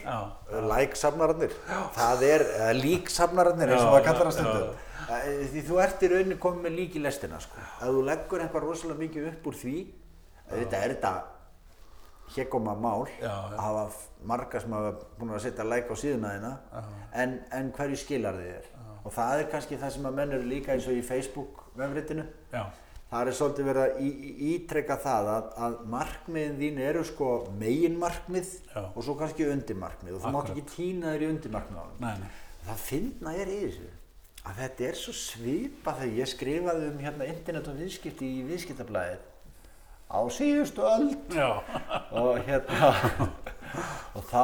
[0.72, 1.54] Like-safnararnir,
[2.00, 2.46] það er,
[2.80, 4.74] lík-safnararnir eins og maður kallar já, það stundum.
[5.04, 7.60] Eh, Því þú ert í rauninni komið með lík í lestina, sko.
[7.62, 9.76] Ef þú leggur eitthvað rosalega mikið upp úr því,
[10.50, 11.14] þetta er þetta
[12.36, 13.58] hegoma mál, Já, já.
[13.58, 13.90] að hafa
[14.26, 16.54] marga sem hafa búin að setja like á síðuna þína,
[17.24, 18.70] en, en hverju skilar þið er.
[19.04, 22.26] Og það er kannski það sem að menn eru líka eins og í Facebook vefritinu.
[22.54, 22.64] já,
[23.14, 27.28] Það er svolítið verið að í- í- ítreka það að, að markmiðin þín eru sko
[27.60, 28.80] megin markmið Já.
[28.96, 31.52] og svo kannski undirmarkmið og þú mátt ekki týna þér í
[32.00, 32.32] nei, nei,
[32.66, 33.92] Það finna er í þessu
[34.50, 39.22] að þetta er svo svipað þegar ég skrifaði um hérna internet og viðskipti í viðskiptablaðið
[40.14, 41.50] á síðustu öll já,
[42.22, 42.94] og hérna
[44.14, 44.44] og þá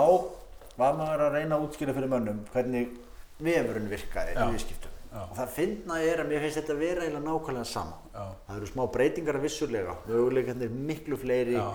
[0.79, 2.95] var maður að reyna að útskýra fyrir mönnum hvernig
[3.39, 4.43] vefurinn virkaði Já.
[4.43, 4.95] í viðskiptum.
[5.09, 5.23] Já.
[5.23, 7.95] og það finna er að mér finnst þetta vera eiginlega nákvæmlega sama.
[8.13, 8.25] Já.
[8.45, 9.95] það eru smá breytingar að vissulega.
[10.05, 11.65] Möguleikarnir miklu fleiri Já.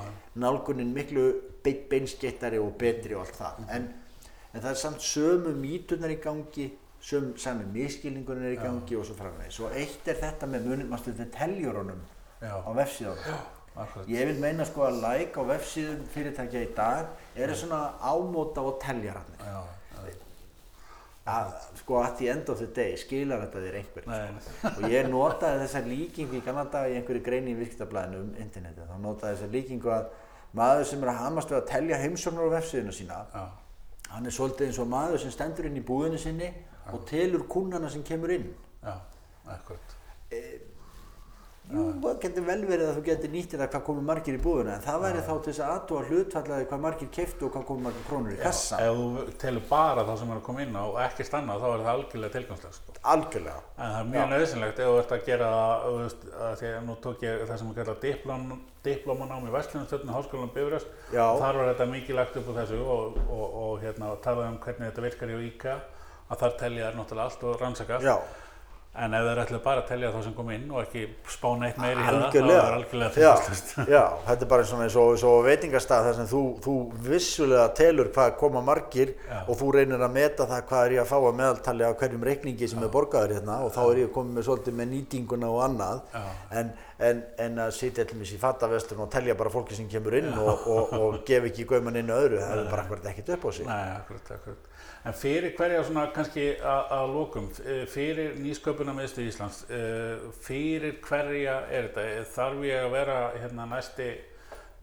[0.44, 1.24] nálgunin miklu
[1.64, 3.64] be beinskeittari og betri og allt það.
[3.74, 3.88] En,
[4.52, 6.68] en það er samt sömu mítunar í gangi
[7.04, 9.58] sömu, sami miskilningunin er í gangi og svo framvegis.
[9.64, 12.06] Og eitt er þetta með munin, maður stundum teljurunum
[12.44, 12.54] Já.
[12.54, 13.42] á vefsíðunum
[13.76, 17.06] akkurat, Ég vil meina sko að like á vefsíðum fyrirtækja í dag
[17.36, 19.40] eru svona ámóta og teljararnir.
[19.40, 19.62] já,
[19.94, 20.12] já,
[21.24, 24.06] Að, sko at the end of the day skilar þetta þér einhver.
[24.06, 28.18] nei, nei, Og ég notaði þessa líkingu í gamla dag í einhverju greini í virktablaðinu
[28.20, 28.90] um internetið.
[28.90, 30.04] Þá notaði þessa líkingu að
[30.54, 33.44] maður sem er að hamast við að telja heimsóknar á vefsíðuna sína, já,
[34.12, 36.52] hann er svolítið eins og maður sem stendur inn í búðinu sinni
[36.92, 38.50] og telur kunnana sem kemur inn.
[38.84, 38.94] já,
[39.48, 39.96] akkurat,
[41.72, 44.74] Jú, það getur vel verið að þú getur nýttir það hvað komið margir í búðuna,
[44.74, 47.86] en það væri þá til þess að aðtúa hlutfallaði hvað margir keiftu og hvað komið
[47.86, 48.80] margir krónur í kassa.
[48.84, 51.66] ef þú telur bara það sem er að koma inn á og ekki stanna, þá
[51.70, 52.96] er það algjörlega tilgangslega, sko.
[53.14, 53.64] Algjörlega.
[53.78, 55.98] En það er mjög nöðsynlegt ef þú ert að gera að
[56.50, 58.46] að nú tók ég það sem að kalla diplóm,
[58.84, 60.94] diplómanám í Vestlunarstjórnum Háskólanum Bifröst.
[61.16, 61.24] Já.
[61.40, 64.90] Þar var þetta mikið lagt upp á þessu og, og, og hérna, talaði um hvernig
[64.90, 65.52] þetta virkar í
[66.24, 68.06] að þar telja þær náttúrulega allt og rannsaka allt.
[68.08, 68.43] Já,
[68.94, 71.00] En ef þeir ætlu bara að telja þá sem kom inn og ekki
[71.34, 72.58] spána eitt meiri það, þá algjörlega.
[72.66, 73.72] er algjörlega já, tilgangslust.
[73.96, 76.74] já, þetta er bara eins og, eins og veitingastað þar sem þú, þú
[77.08, 79.40] vissulega telur hvað koma margir Já.
[79.48, 82.26] og þú reynir að meta það hvað er ég að fá að meðaltali á hverjum
[82.30, 85.60] reikningi sem er borgaður hérna og þá er ég komið með svolítið með nýtinguna og
[85.66, 86.22] annað Já.
[86.62, 86.70] en,
[87.10, 90.30] en, en að sitja til mér í fattavesturinn og telja bara fólki sem kemur inn
[90.38, 93.50] og, og, og gef ekki gauman inn öðru, það er bara akkurat ekkert upp á
[93.58, 93.66] sig.
[93.66, 94.70] Nei, akkurat, akkurat.
[95.04, 101.88] En fyrir hverja svona kannski að lokum, eh, fyrir nýsköpunarmiðstu Íslands, eh, fyrir hverja er
[101.88, 102.04] þetta?
[102.20, 104.06] Eh, Þarf ég að vera hérna næsti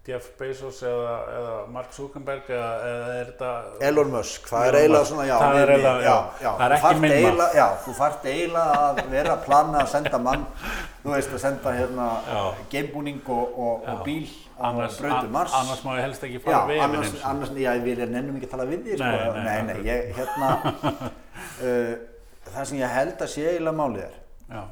[0.08, 3.49] Jeff Bezos eða, eða Mark Zuckerberg eða, eða er þetta...
[3.86, 6.06] Elon Musk, það er eiginlega svona, já, Það er við- eiginlega-
[6.41, 7.58] já, það er ekki minn maður.
[7.60, 10.45] Já, þú þarft eiginlega að vera að plana að senda mann,
[11.04, 12.39] þú veist, að senda hérna Já.
[12.74, 14.26] geimbúning og, og, og bíl
[14.62, 15.54] Annars, brautu an, Mars.
[15.58, 18.49] annars má ég helst ekki já, fara vefinn annars, annars, já, ég vil nennum ekki
[18.49, 19.06] að tala við því, sko.
[19.06, 20.49] Nei, nei, nei, nei, ég, hérna,
[21.66, 21.93] uh,
[22.52, 24.21] það sem ég held að sé eiginlega málið er, Já.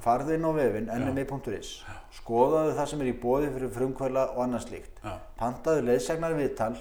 [0.03, 1.73] Farðu inn á vefinn, nmi.is,
[2.19, 5.01] skoðaðu það sem er í bóði fyrir frumkvæla og annað slíkt,
[5.39, 6.73] pantaðu leiðsagnar viðtal,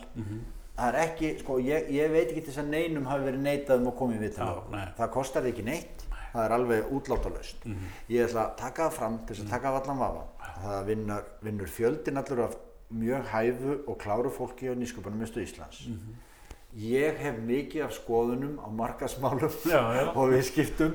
[0.79, 3.83] það er ekki, sko, ég, ég veit ekki til þess að neinum hafi verið neitað
[3.83, 4.85] um að koma í viðtal, nei.
[4.99, 7.67] það kostar ekki neitt, það er alveg útlátalaust.
[8.13, 10.25] Ég ætla að taka það fram til þess að taka af allan vafa.
[10.63, 12.57] Það vinnur, vinnur fjöldin allur af
[12.89, 15.87] mjög hæfu og kláru fólki á nýsköpunum Íslands.
[16.79, 20.05] Ég hef mikið af skoðunum á markasmálum Já, já.
[20.13, 20.93] og viðskiptum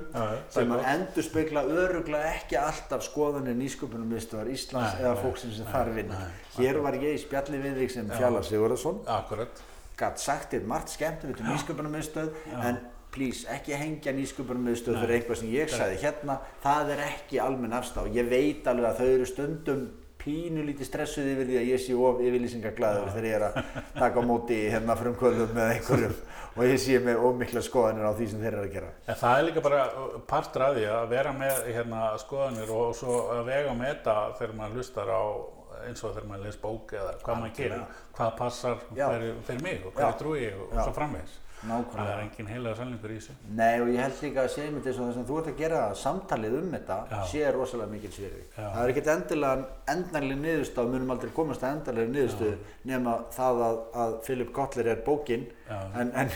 [0.54, 5.68] sem að endur spekla öruglega ekki alltaf skoðunir nýsköpunum mestuðar Íslands Nei, eða fólksins sem
[5.68, 6.22] þar vinnur.
[6.56, 9.64] Hér var ég í spjalli við þig sem Fjallar Sigurðarsson Akkurat.
[10.00, 12.32] gætt sagt þér margt skemmtilegt um nýsköpunarmiðstöð
[12.64, 12.80] en
[13.14, 16.40] please, ekki hengja nýsköpunarmiðstöð fyrir eitthvað sem ég sagði hérna.
[16.64, 19.84] Það er ekki almenn afstá ég veit alveg að þau eru stundum
[20.24, 23.58] pínulítið stressuð yfir því að ég sé of yfirlýsingaglæður þegar ég er að
[23.98, 26.16] taka á móti hérna frumkvöldum með einhverjum
[26.54, 28.92] og ég sé með of mikla skoðanir á því sem þeir eru að gera.
[29.08, 29.82] En það er líka bara
[30.30, 34.58] partur af því að vera með hérna, skoðanir og svo að vega með þetta þegar
[34.62, 35.24] maður hlustar á
[35.84, 39.88] eins og þegar maður les bók eða hvað maður gerir, hvað passar fyrir, fyrir mig
[39.88, 40.84] og hverju trúi ég og Já.
[40.86, 40.94] svo
[41.64, 41.94] framvegis.
[41.94, 43.36] Það nákvæmlega er engin heilega sannleikur í þessu.
[43.60, 45.58] Nei og ég held líka að segja mér þess að það sem þú ert að
[45.64, 47.18] gera samtalið um þetta Já.
[47.32, 48.44] sé rosalega mikil svirði.
[48.58, 48.68] Já.
[48.68, 52.56] Það er ekkert endilega endanlega niðurstöð, munum aldrei komast að endanlega niðurstöð
[52.92, 55.80] nema það að, að Philip Kotler er bókin Já.
[56.02, 56.32] en, en,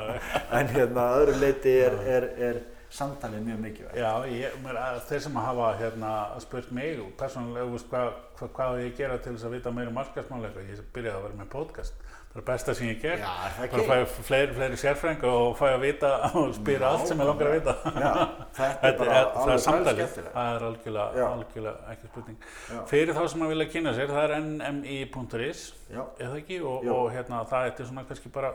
[0.60, 2.60] en hérna að öðru leiti er, er, er,
[2.90, 3.96] samtalið mjög mikilvægt.
[4.00, 8.52] Já, ég, mér, að þeir sem hafa hérna, spurt mig persónulega, þú veist, hvað, hvað,
[8.56, 11.26] hvað á ég að gera til þess að vita meira um markasmáleika, ég byrjaði að
[11.26, 12.06] vera með podcast.
[12.28, 13.22] Það er besta sem ég ger.
[13.24, 13.84] Er Bara ekki?
[13.88, 17.54] fæ fleiri, fleiri sérfræðinga og fæ að vita og spyrja allt sem ég langar að
[17.56, 17.74] vita.
[17.88, 18.10] Já,
[18.58, 22.40] þetta er bara alveg samtalið, það er algjörlega, algjörlega ekki spurning.
[22.68, 22.80] Já.
[22.92, 25.64] Fyrir þá sem að vilja kynna sér, það er nmi.is,
[25.96, 28.52] eða ekki, og, og hérna, það er svona kannski bara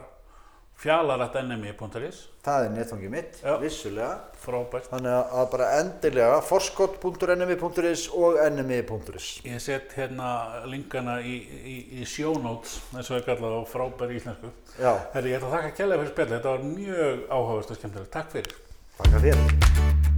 [0.80, 3.56] fjalarætt nmi.is, það er netfangið mitt, Já.
[3.62, 4.14] vissulega.
[4.44, 4.88] frábært.
[4.92, 9.28] Þannig að- bara endilega forskott.nmi.is og nmi.is.
[9.44, 12.04] Ég set hérna linkana í, í, í
[12.42, 14.50] notes, eins og er kallað á frábæri íslensku.
[14.78, 18.12] Já, Herri, ég ætla að þakka kjærlega fyrir spjall, þetta var mjög áhugavert og skemmtilegt.
[18.12, 18.54] Takk fyrir.
[18.98, 20.13] þakka þér.